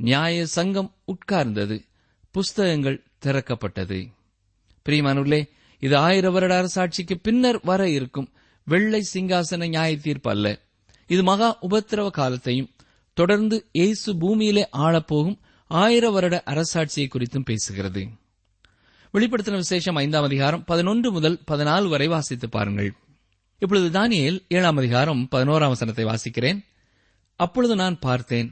நியாய 0.00 0.46
சங்கம் 0.56 0.92
உட்கார்ந்தது 1.06 1.78
புஸ்தகங்கள் 2.36 3.04
திறக்கப்பட்டது 3.20 4.00
பிரியமானுள்ளே 4.86 5.42
இது 5.82 5.96
ஆயிர 5.98 6.28
வருட 6.30 6.54
அரசாட்சிக்கு 6.56 7.15
பின்னர் 7.22 7.60
வர 7.63 7.82
இருக்கும் 7.89 8.30
வெள்ளை 8.68 9.02
சிங்காசன 9.13 9.68
நியாய 9.68 9.92
தீர்ப்பு 9.98 10.30
அல்ல 10.30 10.48
இது 11.10 11.22
மகா 11.24 11.50
உபத்திரவ 11.62 12.10
காலத்தையும் 12.10 12.70
தொடர்ந்து 13.20 13.58
இயேசு 13.74 14.10
பூமியிலே 14.15 14.63
ஆளப்போகும் 14.78 15.38
ஆயிர 15.72 16.06
வருட 16.10 16.36
அரசாட்சியை 16.46 17.08
குறித்தும் 17.08 17.48
பேசுகிறது 17.50 18.04
வெளிப்படுத்தின 19.13 19.60
விசேஷம் 19.63 19.96
ஐந்தாம் 19.96 20.24
அதிகாரம் 20.24 20.63
பதினொன்று 20.63 21.10
முதல் 21.12 21.38
பதினாலு 21.48 21.88
வரை 21.88 22.08
வாசித்து 22.08 22.48
பாருங்கள் 22.50 22.89
இப்பொழுது 23.62 23.88
தானியல் 23.89 24.39
ஏழாம் 24.50 24.78
அதிகாரம் 24.78 25.22
பதினோராம் 25.32 25.74
வசனத்தை 25.74 26.06
வாசிக்கிறேன் 26.06 26.60
அப்பொழுது 27.39 27.76
நான் 27.76 27.98
பார்த்தேன் 28.00 28.50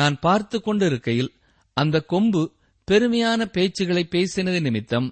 நான் 0.00 0.16
பார்த்து 0.18 0.56
கொண்டிருக்கையில் 0.60 1.30
அந்த 1.76 1.96
கொம்பு 2.04 2.42
பெருமையான 2.88 3.40
பேச்சுகளை 3.52 4.04
பேசினது 4.10 4.60
நிமித்தம் 4.60 5.08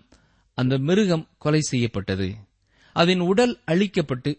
அந்த 0.58 0.74
மிருகம் 0.80 1.28
கொலை 1.38 1.62
செய்யப்பட்டது 1.62 2.28
அதன் 2.96 3.22
உடல் 3.22 3.54
அழிக்கப்பட்டு 3.66 4.30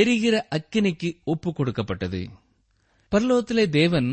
எரிகிற 0.00 0.36
அக்கினிக்கு 0.50 1.10
ஒப்புக் 1.24 1.56
கொடுக்கப்பட்டது 1.56 2.20
பரலோகத்திலே 3.12 3.64
தேவன் 3.70 4.10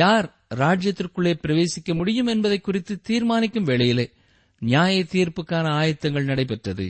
யார் 0.00 0.26
ராஜ்யத்திற்குள்ளே 0.54 1.32
பிரவேசிக்க 1.42 1.94
முடியும் 1.94 2.26
என்பதை 2.26 2.58
குறித்து 2.60 2.94
தீர்மானிக்கும் 3.02 3.64
வேளையிலே 3.64 4.06
நியாய 4.62 5.04
தீர்ப்புக்கான 5.12 5.66
ஆயத்தங்கள் 5.72 6.24
நடைபெற்றது 6.24 6.86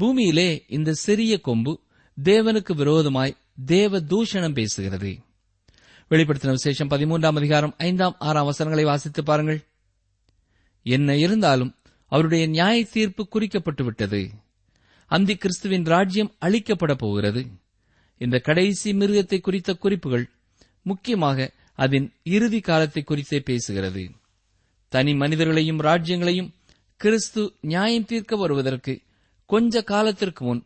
பூமியிலே 0.00 0.48
இந்த 0.68 0.96
சிறிய 1.02 1.34
கொம்பு 1.40 1.72
தேவனுக்கு 2.18 2.72
விரோதமாய் 2.74 3.38
தேவ 3.66 4.00
தூஷணம் 4.08 4.56
பேசுகிறது 4.56 5.12
வெளிப்படுத்தின 6.10 6.50
விசேஷம் 6.50 6.90
பதிமூன்றாம் 6.90 7.36
அதிகாரம் 7.36 7.74
ஐந்தாம் 7.82 8.16
ஆறாம் 8.18 8.46
வசனங்களை 8.46 8.84
வாசித்து 8.84 9.22
பாருங்கள் 9.22 9.60
என்ன 10.86 11.16
இருந்தாலும் 11.16 11.72
அவருடைய 12.12 12.44
நியாய 12.46 12.84
தீர்ப்பு 12.92 13.22
குறிக்கப்பட்டுவிட்டது 13.28 14.20
அந்தி 15.10 15.34
கிறிஸ்துவின் 15.36 15.86
ராஜ்யம் 15.86 16.34
அளிக்கப்பட 16.40 16.92
போகிறது 16.94 17.42
இந்த 18.20 18.36
கடைசி 18.38 18.90
மிருகத்தை 18.92 19.38
குறித்த 19.40 19.70
குறிப்புகள் 19.74 20.24
முக்கியமாக 20.86 21.48
அதன் 21.78 22.06
இறுதி 22.28 22.60
காலத்தை 22.60 23.02
குறித்தே 23.02 23.38
பேசுகிறது 23.46 24.04
தனி 24.92 25.12
மனிதர்களையும் 25.14 25.80
ராஜ்யங்களையும் 25.80 26.52
கிறிஸ்து 27.00 27.42
நியாயம் 27.60 28.04
தீர்க்க 28.04 28.36
வருவதற்கு 28.36 28.92
கொஞ்ச 29.50 29.82
காலத்திற்கு 29.84 30.42
முன் 30.44 30.62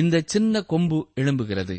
இந்த 0.00 0.22
சின்ன 0.26 0.62
கொம்பு 0.64 0.98
எழும்புகிறது 1.14 1.76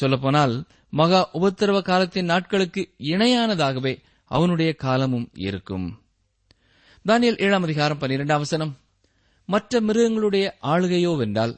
சொல்லப்போனால் 0.00 0.54
மகா 0.92 1.20
உபத்திரவ 1.32 1.78
காலத்தின் 1.82 2.24
நாட்களுக்கு 2.24 2.82
இணையானதாகவே 3.06 3.92
அவனுடைய 4.30 4.70
காலமும் 4.76 5.26
இருக்கும் 5.40 5.86
தானியல் 7.04 7.40
ஏழாம் 7.40 7.62
அதிகாரம் 7.62 8.00
பன்னிரெண்டாம் 8.00 8.38
வசனம் 8.38 8.72
மற்ற 9.48 9.80
மிருகங்களுடைய 9.80 10.46
ஆளுகையோ 10.64 11.12
வென்றால் 11.16 11.54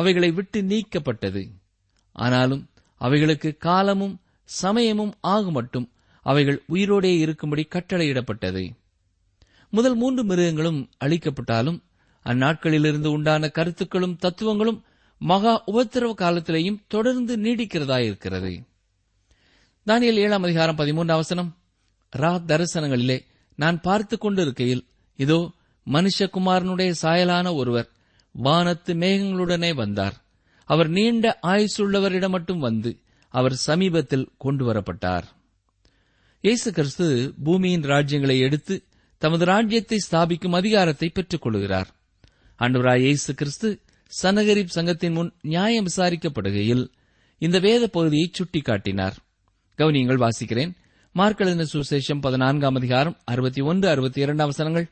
அவைகளை 0.00 0.30
விட்டு 0.30 0.58
நீக்கப்பட்டது 0.62 1.42
ஆனாலும் 2.16 2.62
அவைகளுக்கு 3.00 3.50
காலமும் 3.58 4.14
சமயமும் 4.48 5.14
ஆகு 5.26 5.50
மட்டும் 5.50 5.86
அவைகள் 6.26 6.62
உயிரோடே 6.68 7.12
இருக்கும்படி 7.18 7.68
கட்டளையிடப்பட்டது 7.68 8.64
முதல் 9.72 9.94
மூன்று 9.94 10.24
மிருகங்களும் 10.24 10.90
அழிக்கப்பட்டாலும் 11.04 11.78
அந்நாட்களிலிருந்து 12.26 13.06
உண்டான 13.06 13.48
கருத்துக்களும் 13.48 14.16
தத்துவங்களும் 14.16 14.80
மகா 15.20 15.54
உபத்திரவ 15.66 16.12
காலத்திலேயும் 16.18 16.82
தொடர்ந்து 16.88 17.36
நீடிக்கிறதாயிருக்கிறது 17.36 18.52
தானியல் 19.86 20.16
ஏழாம் 20.16 20.42
அதிகாரம் 20.42 20.76
பதிமூன்று 20.76 21.12
அவசனம் 21.12 21.50
ரா 22.12 22.32
தரிசனங்களிலே 22.46 23.18
நான் 23.58 23.80
பார்த்து 23.80 24.18
கொண்டிருக்கையில் 24.18 24.84
இதோ 25.18 25.38
மனுஷகுமாரனுடைய 25.86 26.90
சாயலான 27.02 27.54
ஒருவர் 27.54 27.88
வானத்து 28.34 28.92
மேகங்களுடனே 28.94 29.74
வந்தார் 29.74 30.16
அவர் 30.68 30.88
நீண்ட 30.88 31.38
ஆயுசுள்ளவரிடம் 31.46 32.28
மட்டும் 32.28 32.58
வந்து 32.58 32.90
அவர் 33.34 33.56
சமீபத்தில் 33.66 34.26
கொண்டு 34.38 34.64
வரப்பட்டார் 34.64 35.26
இயேசு 36.44 36.68
கிறிஸ்து 36.72 37.06
பூமியின் 37.44 37.84
ராஜ்யங்களை 37.84 38.36
எடுத்து 38.40 38.74
தமது 39.22 39.44
ராஜ்யத்தை 39.44 39.98
ஸ்தாபிக்கும் 40.06 40.56
அதிகாரத்தை 40.56 41.08
பெற்றுக் 41.08 41.44
கொள்கிறார் 41.44 41.90
அன்றுவராய் 42.58 43.04
இயேசு 43.04 43.32
கிறிஸ்து 43.34 43.68
சனகரிப் 44.12 44.74
சங்கத்தின் 44.74 45.12
முன் 45.12 45.30
நியாயம் 45.44 45.88
விசாரிக்கப்படுகையில் 45.88 46.84
இந்த 47.42 47.58
வேத 47.58 47.84
பகுதியை 47.88 48.26
சுட்டிக்காட்டினார் 48.30 49.16
கவனியங்கள் 49.78 50.22
வாசிக்கிறேன் 50.22 50.72
மார்க்கழின 51.14 51.64
சுசேஷம் 51.72 52.20
பதினான்காம் 52.20 52.76
அதிகாரம் 52.76 53.16
அறுபத்தி 53.24 53.62
ஒன்று 53.62 53.86
அறுபத்தி 53.88 54.20
இரண்டாம் 54.20 54.50
வசனங்கள் 54.52 54.86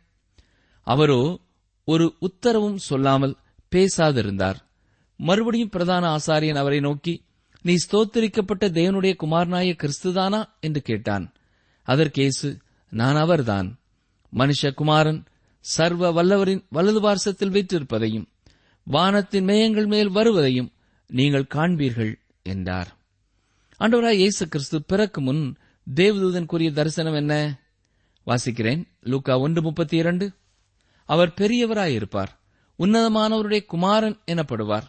அவரோ 0.86 1.20
ஒரு 1.88 2.06
உத்தரவும் 2.20 2.80
சொல்லாமல் 2.82 3.34
பேசாதிருந்தார் 3.72 4.58
மறுபடியும் 5.20 5.70
பிரதான 5.70 6.04
ஆசாரியன் 6.16 6.56
அவரை 6.56 6.80
நோக்கி 6.80 7.14
நீ 7.64 7.74
ஸ்தோத்தரிக்கப்பட்ட 7.76 8.64
தேவனுடைய 8.70 9.14
குமாரனாய 9.16 9.72
கிறிஸ்துதானா 9.80 10.40
என்று 10.60 10.80
கேட்டான் 10.82 11.26
அதற்கேசு 11.88 12.48
நான் 12.92 13.16
அவர்தான் 13.16 13.68
மனுஷகுமாரன் 14.32 15.20
சர்வ 15.64 16.10
வல்லவரின் 16.12 16.62
வலது 16.68 17.00
பார்சத்தில் 17.00 17.54
வைத்திருப்பதையும் 17.54 18.26
வானத்தின் 18.86 19.44
மேயங்கள் 19.44 19.86
மேல் 19.86 20.10
வருவதையும் 20.10 20.70
நீங்கள் 21.10 21.50
காண்பீர்கள் 21.54 22.12
என்றார் 22.46 22.90
ஆண்டவராய் 23.80 24.20
இயேசு 24.20 24.44
கிறிஸ்து 24.48 24.78
பிறக்கு 24.82 25.20
முன் 25.20 25.42
தேவதூதன் 25.86 26.46
கூறிய 26.46 26.70
தரிசனம் 26.70 27.14
என்ன 27.14 27.34
வாசிக்கிறேன் 28.26 28.82
லூக்கா 29.02 29.34
ஒன்று 29.40 29.60
முப்பத்தி 29.62 29.96
இரண்டு 29.96 30.26
அவர் 31.08 31.36
பெரியவராயிருப்பார் 31.38 32.32
உன்னதமானவருடைய 32.78 33.62
குமாரன் 33.66 34.16
எனப்படுவார் 34.26 34.86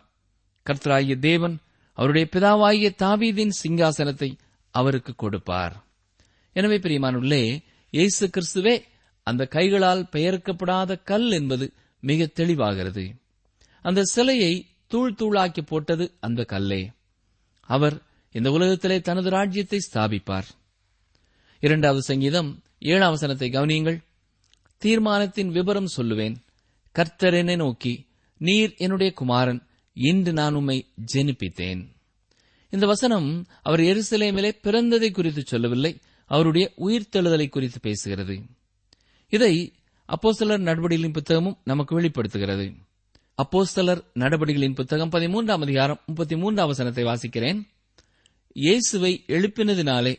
கர்த்தராகிய 0.66 1.16
தேவன் 1.20 1.56
அவருடைய 1.94 2.30
பிதாவாகிய 2.32 2.94
தாவீதின் 2.98 3.54
சிங்காசனத்தை 3.64 4.38
அவருக்கு 4.72 5.16
கொடுப்பார் 5.16 5.84
எனவே 6.54 6.78
பிரியமானுள்ளே 6.78 7.64
இயேசு 7.92 8.30
கிறிஸ்துவே 8.30 8.84
அந்த 9.24 9.46
கைகளால் 9.46 10.08
பெயர்க்கப்படாத 10.12 11.04
கல் 11.04 11.32
என்பது 11.32 11.74
மிக 12.00 12.32
தெளிவாகிறது 12.36 13.16
அந்த 13.82 14.04
சிலையை 14.04 14.74
தூள் 14.88 15.16
தூளாக்கி 15.20 15.62
போட்டது 15.62 16.16
அந்த 16.20 16.46
கல்லே 16.50 16.90
அவர் 17.62 18.02
இந்த 18.32 18.52
உலகத்திலே 18.52 19.02
தனது 19.02 19.30
ராஜ்யத்தை 19.30 19.80
ஸ்தாபிப்பார் 19.94 20.46
இரண்டாவது 21.60 22.02
சங்கீதம் 22.02 22.64
ஏழாம் 22.80 23.16
கவனியுங்கள் 23.16 24.04
தீர்மானத்தின் 24.78 25.50
விபரம் 25.50 25.94
சொல்லுவேன் 25.98 26.36
கர்த்தர் 26.92 27.34
என்னை 27.34 27.56
நோக்கி 27.56 28.08
நீர் 28.38 28.74
என்னுடைய 28.78 29.14
குமாரன் 29.14 29.70
இன்று 29.98 30.34
நான் 30.34 30.54
உம்மை 30.54 30.78
ஜெனிப்பித்தேன் 31.14 31.82
இந்த 32.74 32.86
வசனம் 32.86 33.30
அவர் 33.62 33.82
எருசலேமிலே 33.82 34.52
பிறந்ததை 34.64 35.10
குறித்து 35.12 35.42
சொல்லவில்லை 35.44 35.92
அவருடைய 36.32 36.66
உயிர்த்தெழுதலை 36.78 37.48
குறித்து 37.50 37.80
பேசுகிறது 37.84 38.36
இதை 39.34 39.54
அப்போஸ்தலர் 40.10 40.64
நடவடிகளின் 40.64 41.14
புத்தகமும் 41.14 41.60
நமக்கு 41.64 41.96
வெளிப்படுத்துகிறது 41.96 42.66
அப்போஸ்தலர் 43.38 44.02
நடவடிகளின் 44.14 44.74
புத்தகம் 44.74 45.12
பதிமூன்றாம் 45.12 45.62
அதிகாரம் 45.62 46.02
முப்பத்தி 46.06 46.36
மூன்றாம் 46.36 46.68
வசனத்தை 46.68 47.04
வாசிக்கிறேன் 47.04 47.60
இயேசுவை 48.56 49.24
எழுப்பினதினாலே 49.28 50.14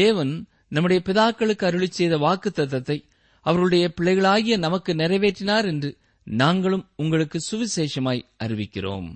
தேவன் 0.00 0.32
நம்முடைய 0.68 1.00
பிதாக்களுக்கு 1.04 1.64
அருளி 1.64 1.88
செய்த 1.90 2.16
வாக்கு 2.16 2.50
தத்தத்தை 2.50 2.96
அவருடைய 3.46 3.84
பிள்ளைகளாகிய 3.88 4.56
நமக்கு 4.58 4.94
நிறைவேற்றினார் 4.94 5.64
என்று 5.64 5.90
நாங்களும் 6.26 6.84
உங்களுக்கு 6.96 7.38
சுவிசேஷமாய் 7.40 8.28
அறிவிக்கிறோம் 8.38 9.08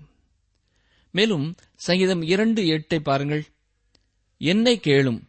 மேலும் 1.14 1.46
சங்கீதம் 1.76 2.22
இரண்டு 2.24 2.62
எட்டை 2.66 2.98
பாருங்கள் 3.02 3.44
என்னை 4.40 4.80
கேளும் 4.80 5.20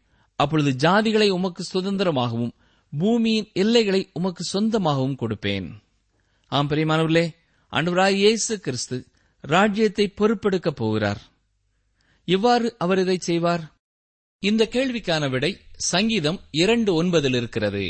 அப்பொழுது 0.39 0.71
ஜாதிகளை 0.75 1.27
உமக்கு 1.29 1.63
சுதந்திரமாகவும் 1.63 2.53
பூமியின் 2.93 3.49
எல்லைகளை 3.53 4.01
உமக்கு 4.13 4.43
சொந்தமாகவும் 4.53 5.15
கொடுப்பேன் 5.15 5.67
ஆம் 6.51 6.69
பிரியமானவர்களே 6.69 7.25
அன்பராய் 7.73 8.17
இயேசு 8.17 8.59
கிறிஸ்து 8.59 8.97
ராஜ்யத்தை 9.43 10.05
பொறுப்பெடுக்கப் 10.17 10.75
போகிறார் 10.75 11.21
இவ்வாறு 12.27 12.67
அவர் 12.77 12.99
இதை 12.99 13.17
செய்வார் 13.21 13.63
இந்த 14.43 14.63
கேள்விக்கான 14.71 15.29
விடை 15.29 15.51
சங்கீதம் 15.91 16.39
இரண்டு 16.51 16.91
ஒன்பதில் 16.93 17.35
இருக்கிறது 17.35 17.85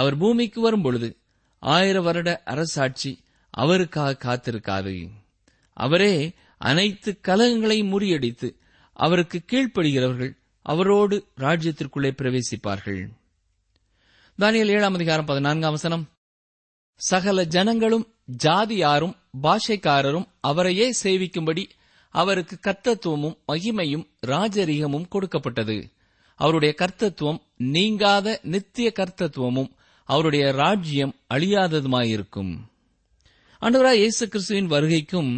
அவர் 0.00 0.16
பூமிக்கு 0.16 0.60
வரும்பொழுது 0.60 1.08
ஆயிர 1.62 2.00
வருட 2.02 2.30
அரசாட்சி 2.44 3.10
அவருக்காக 3.54 4.20
காத்திருக்காது 4.24 4.94
அவரே 5.76 6.14
அனைத்து 6.60 7.10
கலகங்களையும் 7.20 7.92
முறியடித்து 7.92 8.48
அவருக்கு 8.96 9.38
கீழ்ப்படுகிறவர்கள் 9.44 10.32
அவரோடு 10.66 11.16
ராஜ்யத்திற்குள்ளே 11.38 12.10
பிரவேசிப்பார்கள் 12.18 13.00
தானியல் 14.38 14.68
ஏழாம் 14.68 14.94
அதிகாரம் 14.94 15.26
பதினான்காம் 15.26 15.72
வசனம் 15.72 16.04
சகல 17.00 17.44
ஜனங்களும் 17.44 18.06
ஜாதியாரும் 18.44 19.14
பாஷைக்காரரும் 19.42 20.28
அவரையே 20.40 20.86
சேவிக்கும்படி 21.02 21.64
அவருக்கு 22.14 22.56
கர்த்தத்துவமும் 22.62 23.36
மகிமையும் 23.48 24.06
ராஜரீகமும் 24.26 25.08
கொடுக்கப்பட்டது 25.08 25.76
அவருடைய 26.40 26.72
கர்த்தத்துவம் 26.78 27.40
நீங்காத 27.72 28.40
நித்திய 28.44 28.92
கர்த்தத்துவமும் 28.96 29.70
அவருடைய 30.08 30.44
ராஜ்யம் 30.54 31.14
அழியாததுமாயிருக்கும் 31.34 32.52
அன்றவராய் 33.62 34.00
இயேசு 34.00 34.24
கிறிஸ்துவின் 34.28 34.70
வருகைக்கும் 34.70 35.30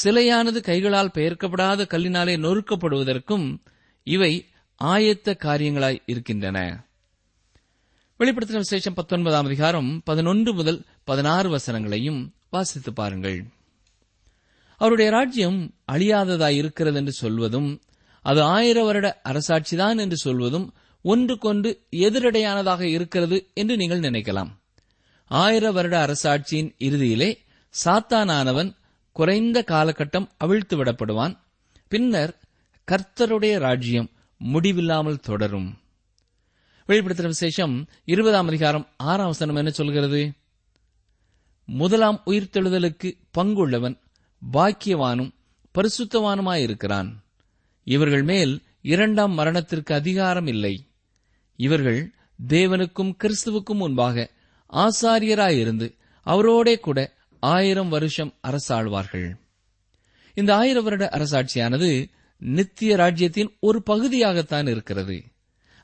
சிலையானது 0.00 0.60
கைகளால் 0.60 1.14
பெயர்க்கப்படாத 1.14 1.86
கல்லினாலே 1.90 2.34
நொறுக்கப்படுவதற்கும் 2.38 3.46
இவை 4.06 4.32
ஆயத்த 4.80 5.34
காரியங்களாய் 5.42 6.02
இருக்கின்றன 6.06 6.58
வெளிப்படுத்தின 8.20 8.62
விசேஷம் 8.64 8.94
பத்தொன்பதாம் 8.94 9.46
அதிகாரம் 9.46 9.90
பதினொன்று 10.04 10.50
முதல் 10.54 10.78
பதினாறு 11.04 11.48
வசனங்களையும் 11.48 12.20
வாசித்து 12.50 12.90
பாருங்கள் 12.92 13.38
அவருடைய 14.80 15.08
ராஜ்யம் 15.10 15.58
அழியாததாயிருக்கிறது 15.92 16.96
என்று 16.96 17.12
சொல்வதும் 17.14 17.68
அது 18.24 18.40
ஆயிர 18.50 18.78
வருட 18.84 19.08
அரசாட்சிதான் 19.24 20.00
என்று 20.00 20.16
சொல்வதும் 20.16 20.66
ஒன்றுக்கொன்று 21.06 21.70
எதிரடையானதாக 22.00 22.82
இருக்கிறது 22.90 23.36
என்று 23.54 23.74
நீங்கள் 23.76 24.00
நினைக்கலாம் 24.00 24.50
ஆயிர 25.30 25.72
வருட 25.72 25.94
அரசாட்சியின் 26.06 26.70
இறுதியிலே 26.78 27.30
சாத்தானானவன் 27.74 28.70
குறைந்த 29.16 29.58
காலகட்டம் 29.66 30.28
அவிழ்த்து 30.38 30.76
விடப்படுவான் 30.76 31.34
பின்னர் 31.92 32.32
கர்த்தருடைய 32.88 33.54
ராஜ்யம் 33.58 34.08
முடிவில்லாமல் 34.40 35.20
தொடரும் 35.20 35.68
வெளிப்படுத்தின 36.88 37.30
விசேஷம் 37.32 37.74
இருபதாம் 38.04 38.46
அதிகாரம் 38.46 38.86
ஆறாம் 39.04 39.28
வசனம் 39.28 39.56
என்ன 39.56 39.70
சொல்கிறது 39.70 40.20
முதலாம் 41.68 42.18
உயிர்த்தெழுதலுக்கு 42.26 43.08
பங்குள்ளவன் 43.38 43.96
பாக்கியவானும் 44.42 45.32
பரிசுத்தவானுமாயிருக்கிறான் 45.74 47.08
இவர்கள் 47.86 48.22
மேல் 48.22 48.52
இரண்டாம் 48.86 49.34
மரணத்திற்கு 49.34 49.92
அதிகாரம் 49.94 50.46
இல்லை 50.46 50.74
இவர்கள் 51.58 52.00
தேவனுக்கும் 52.48 53.12
கிறிஸ்துவுக்கும் 53.20 53.74
முன்பாக 53.74 54.26
ஆசாரியராயிருந்து 54.72 55.86
அவரோடே 56.26 56.74
கூட 56.80 56.98
ஆயிரம் 57.42 57.88
வருஷம் 57.88 58.32
அரசாழ்வார்கள் 58.40 59.28
இந்த 60.36 60.50
ஆயிரம் 60.54 60.84
வருட 60.84 61.04
அரசாட்சியானது 61.12 61.88
நித்திய 62.42 62.96
ராஜ்யத்தின் 62.96 63.50
ஒரு 63.60 63.78
பகுதியாகத்தான் 63.82 64.68
இருக்கிறது 64.68 65.16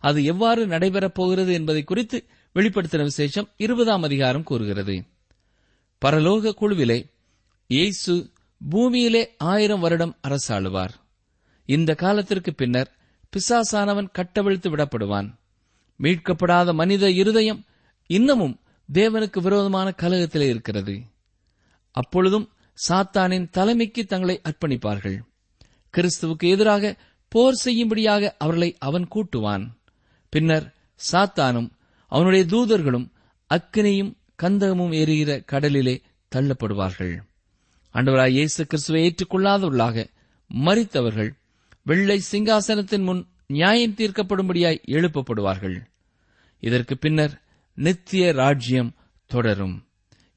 அது 0.03 0.25
எவ்வாறு 0.25 0.63
நடைபெறப் 0.67 1.15
போகிறது 1.15 1.53
என்பதை 1.53 1.83
குறித்து 1.85 2.19
வெளிப்படுத்தின 2.57 3.03
விசேஷம் 3.03 3.49
இருபதாம் 3.57 4.03
அதிகாரம் 4.03 4.43
கூறுகிறது 4.43 4.97
பரலோக 6.03 6.55
குழுவிலே 6.61 6.99
இயேசு 7.71 8.15
பூமியிலே 8.61 9.23
ஆயிரம் 9.47 9.81
வருடம் 9.81 10.17
அரசாளுவார் 10.29 10.95
இந்த 11.69 11.91
காலத்திற்கு 11.95 12.53
பின்னர் 12.55 12.91
பிசாசானவன் 13.33 14.13
கட்டவிழ்த்து 14.13 14.69
விடப்படுவான் 14.71 15.29
மீட்கப்படாத 16.01 16.73
மனித 16.73 17.11
இருதயம் 17.13 17.61
இன்னமும் 18.11 18.57
தேவனுக்கு 18.89 19.41
விரோதமான 19.41 19.89
கலகத்திலே 20.03 20.47
இருக்கிறது 20.49 20.95
அப்பொழுதும் 21.95 22.47
சாத்தானின் 22.79 23.51
தலைமைக்கு 23.51 24.03
தங்களை 24.05 24.37
அர்ப்பணிப்பார்கள் 24.43 25.19
கிறிஸ்துவுக்கு 25.95 26.47
எதிராக 26.49 26.93
போர் 27.33 27.55
செய்யும்படியாக 27.55 28.33
அவர்களை 28.39 28.71
அவன் 28.79 29.07
கூட்டுவான் 29.15 29.65
பின்னர் 30.33 30.67
சாத்தானும் 31.01 31.69
அவனுடைய 32.13 32.45
தூதர்களும் 32.45 33.07
அக்கினையும் 33.51 34.13
கந்தகமும் 34.43 34.93
எரிகிற 34.93 35.33
கடலிலே 35.43 35.95
தள்ளப்படுவார்கள் 36.33 37.15
ஆண்டவராய் 37.95 38.35
இயேசு 38.35 38.63
கிறிஸ்துவை 38.67 39.03
ஏற்றுக்கொள்ளாதவர்களாக 39.03 40.05
மறித்தவர்கள் 40.51 41.31
வெள்ளை 41.87 42.19
சிங்காசனத்தின் 42.31 43.05
முன் 43.05 43.23
நியாயம் 43.53 43.95
தீர்க்கப்படும்படியாய் 43.95 44.83
எழுப்பப்படுவார்கள் 44.87 45.77
இதற்கு 46.61 46.97
பின்னர் 46.97 47.43
நித்திய 47.75 48.33
ராஜ்யம் 48.33 48.95
தொடரும் 49.27 49.87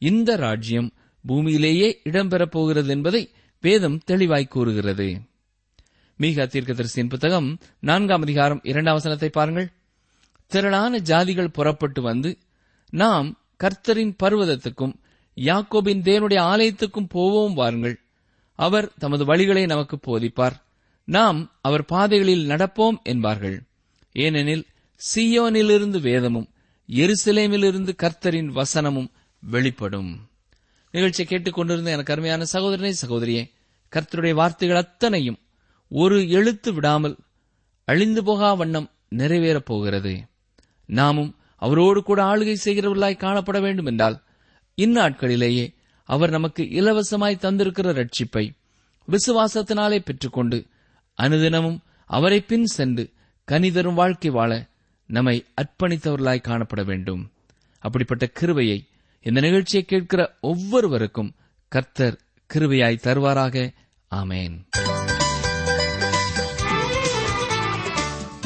இந்த 0.00 0.35
ராஜ்யம் 0.35 0.93
பூமியிலேயே 1.27 1.93
இடம்பெறப் 2.03 2.51
போகிறது 2.51 2.87
என்பதை 2.87 3.29
வேதம் 3.61 4.01
தெளிவாய் 4.05 4.47
கூறுகிறது 4.47 5.07
மீகா 6.19 6.47
தீர்க்கதரிசியின் 6.47 7.09
புத்தகம் 7.09 7.59
நான்காம் 7.79 8.21
அதிகாரம் 8.21 8.61
இரண்டாம் 8.63 9.31
பாருங்கள் 9.31 9.73
திரளான 10.47 10.99
ஜாதிகள் 10.99 11.47
புறப்பட்டு 11.47 12.01
வந்து 12.01 12.37
நாம் 12.89 13.37
கர்த்தரின் 13.63 14.15
பர்வதத்துக்கும் 14.23 14.95
யாக்கோபின் 15.35 16.01
தேவனுடைய 16.01 16.39
ஆலயத்துக்கும் 16.41 17.09
போவோம் 17.09 17.53
வாருங்கள் 17.53 17.99
அவர் 18.59 18.91
தமது 18.99 19.25
வழிகளை 19.25 19.65
நமக்கு 19.65 19.99
போதிப்பார் 19.99 20.64
நாம் 21.07 21.39
அவர் 21.61 21.85
பாதைகளில் 21.85 22.49
நடப்போம் 22.49 22.97
என்பார்கள் 23.03 23.57
ஏனெனில் 24.15 24.65
சியோனிலிருந்து 25.01 25.99
வேதமும் 26.01 26.47
எருசலேமிலிருந்து 26.89 27.91
கர்த்தரின் 28.03 28.51
வசனமும் 28.51 29.09
வெளிப்படும் 29.43 30.11
நிகழ்ச்சியை 30.93 31.27
கேட்டுக்கொண்டிருந்த 31.27 31.91
எனக்கு 31.91 32.13
அருமையான 32.13 32.43
சகோதரனே 32.53 32.91
சகோதரியே 33.01 33.43
கர்த்தருடைய 33.91 34.33
வார்த்தைகள் 34.33 34.77
அத்தனையும் 34.77 35.39
ஒரு 35.91 36.17
எழுத்து 36.29 36.73
விடாமல் 36.73 37.15
அழிந்து 37.87 38.21
போகா 38.21 38.57
வண்ணம் 38.57 38.87
நிறைவேறப் 39.15 39.65
போகிறது 39.65 40.13
நாமும் 40.89 41.31
அவரோடு 41.61 41.99
கூட 42.03 42.19
ஆளுகை 42.23 42.55
செய்கிறவர்களாய் 42.63 43.23
காணப்பட 43.23 43.61
வேண்டும் 43.61 43.85
என்றால் 43.85 44.17
இந்நாட்களிலேயே 44.77 45.65
அவர் 46.09 46.29
நமக்கு 46.29 46.63
இலவசமாய் 46.79 47.43
தந்திருக்கிற 47.43 47.91
ரட்சிப்பை 47.93 48.45
விசுவாசத்தினாலே 49.07 49.99
பெற்றுக்கொண்டு 49.99 50.57
அனுதினமும் 51.17 51.79
அவரை 52.09 52.39
பின் 52.43 52.67
சென்று 52.71 53.03
கனிதரும் 53.47 53.93
வாழ்க்கை 53.93 54.31
வாழ 54.31 54.51
நம்மை 55.09 55.35
அர்ப்பணித்தவர்களாய் 55.61 56.47
காணப்பட 56.47 56.81
வேண்டும் 56.83 57.23
அப்படிப்பட்ட 57.83 58.25
கிருவையை 58.35 58.79
இந்த 59.25 59.39
நிகழ்ச்சியை 59.41 59.83
கேட்கிற 59.85 60.21
ஒவ்வொருவருக்கும் 60.49 61.31
கர்த்தர் 61.71 62.17
கிருவையாய் 62.49 63.03
தருவாராக 63.03 63.65
ஆமேன் 64.11 64.55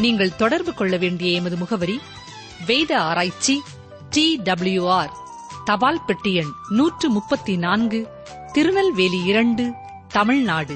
நீங்கள் 0.00 0.38
தொடர்பு 0.38 0.71
கொள்ள 0.73 0.95
வேண்டிய 0.97 1.30
எமது 1.39 1.56
முகவரி 1.58 1.97
வேத 2.67 2.91
ஆராய்ச்சி 3.04 3.56
டி 4.10 4.25
டபிள்யூ 4.43 4.86
ஆர் 4.91 5.12
தபால் 5.65 6.06
பெட்டி 6.06 6.32
எண் 6.36 6.54
நூற்று 6.71 7.08
முப்பத்தி 7.10 7.56
நான்கு 7.58 7.99
திருநெல்வேலி 8.54 9.19
இரண்டு 9.32 9.65
தமிழ்நாடு 10.13 10.75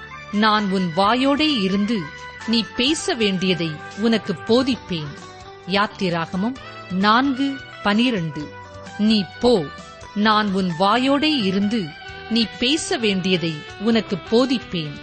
நான் 0.33 0.65
உன் 0.71 0.87
வாயோடே 0.95 1.49
இருந்து 1.61 1.97
நீ 2.47 2.59
பேச 2.77 3.13
வேண்டியதை 3.13 3.69
உனக்கு 3.99 4.33
போதிப்பேன் 4.47 5.11
யாத்திராகமும் 5.67 6.57
நான்கு 6.99 7.47
பனிரண்டு 7.83 8.43
நீ 8.99 9.19
போ 9.41 9.53
நான் 10.19 10.49
உன் 10.53 10.71
வாயோடே 10.79 11.33
இருந்து 11.43 11.81
நீ 12.29 12.43
பேச 12.59 12.97
வேண்டியதை 12.97 13.53
உனக்கு 13.81 14.17
போதிப்பேன் 14.31 14.95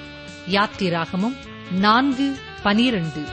யாத்திராகமும் 0.48 1.36
நான்கு 1.80 2.28
பனிரண்டு 2.62 3.22